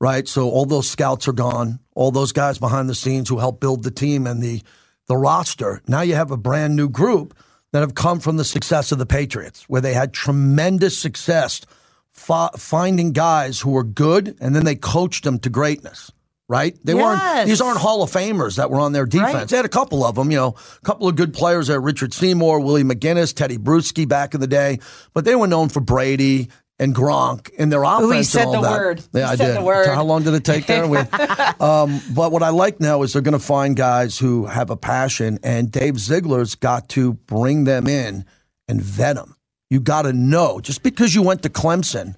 [0.01, 0.27] right?
[0.27, 1.79] So all those scouts are gone.
[1.93, 4.61] All those guys behind the scenes who helped build the team and the
[5.07, 5.81] the roster.
[5.87, 7.35] Now you have a brand new group
[7.71, 11.61] that have come from the success of the Patriots, where they had tremendous success
[12.11, 16.11] fi- finding guys who were good, and then they coached them to greatness.
[16.47, 16.77] Right?
[16.83, 17.47] They weren't.
[17.47, 19.33] These aren't Hall of Famers that were on their defense.
[19.33, 19.47] Right.
[19.47, 21.79] They had a couple of them, you know, a couple of good players there.
[21.79, 24.79] Richard Seymour, Willie McGinest, Teddy Bruschi back in the day,
[25.13, 26.49] but they were known for Brady
[26.81, 28.03] and Gronk in their offense.
[28.07, 28.71] Ooh, he and said all the that.
[28.71, 29.03] word.
[29.13, 29.57] Yeah, He I said did.
[29.57, 29.87] the word.
[29.87, 30.87] How long did it take there?
[30.87, 30.97] We-
[31.59, 34.75] um, but what I like now is they're going to find guys who have a
[34.75, 38.25] passion, and Dave Ziegler's got to bring them in
[38.67, 39.35] and vet them.
[39.69, 42.15] You got to know just because you went to Clemson,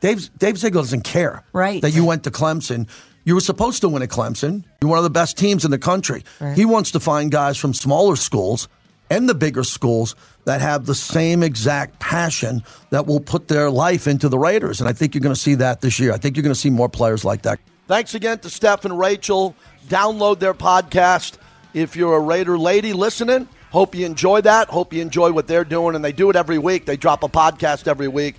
[0.00, 1.82] Dave Dave Ziegler doesn't care Right.
[1.82, 2.88] that you went to Clemson.
[3.24, 4.64] You were supposed to win at Clemson.
[4.80, 6.24] You're one of the best teams in the country.
[6.54, 8.68] He wants to find guys from smaller schools
[9.10, 10.14] and the bigger schools
[10.48, 14.80] that have the same exact passion that will put their life into the Raiders.
[14.80, 16.10] And I think you're going to see that this year.
[16.10, 17.60] I think you're going to see more players like that.
[17.86, 19.54] Thanks again to Steph and Rachel.
[19.88, 21.36] Download their podcast
[21.74, 23.46] if you're a Raider lady listening.
[23.72, 24.68] Hope you enjoy that.
[24.68, 25.94] Hope you enjoy what they're doing.
[25.94, 26.86] And they do it every week.
[26.86, 28.36] They drop a podcast every week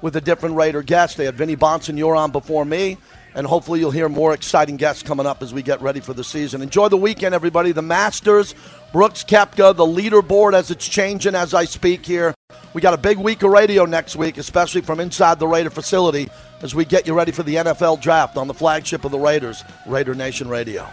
[0.00, 1.16] with a different Raider guest.
[1.16, 2.98] They had Vinny Bonson, you're on before me.
[3.36, 6.24] And hopefully you'll hear more exciting guests coming up as we get ready for the
[6.24, 6.60] season.
[6.60, 7.70] Enjoy the weekend, everybody.
[7.70, 8.56] The Masters
[8.92, 12.34] Brooks Koepka, the leaderboard as it's changing as I speak here.
[12.74, 16.28] We got a big week of radio next week, especially from inside the Raider facility
[16.60, 19.64] as we get you ready for the NFL draft on the flagship of the Raiders,
[19.86, 20.86] Raider Nation Radio.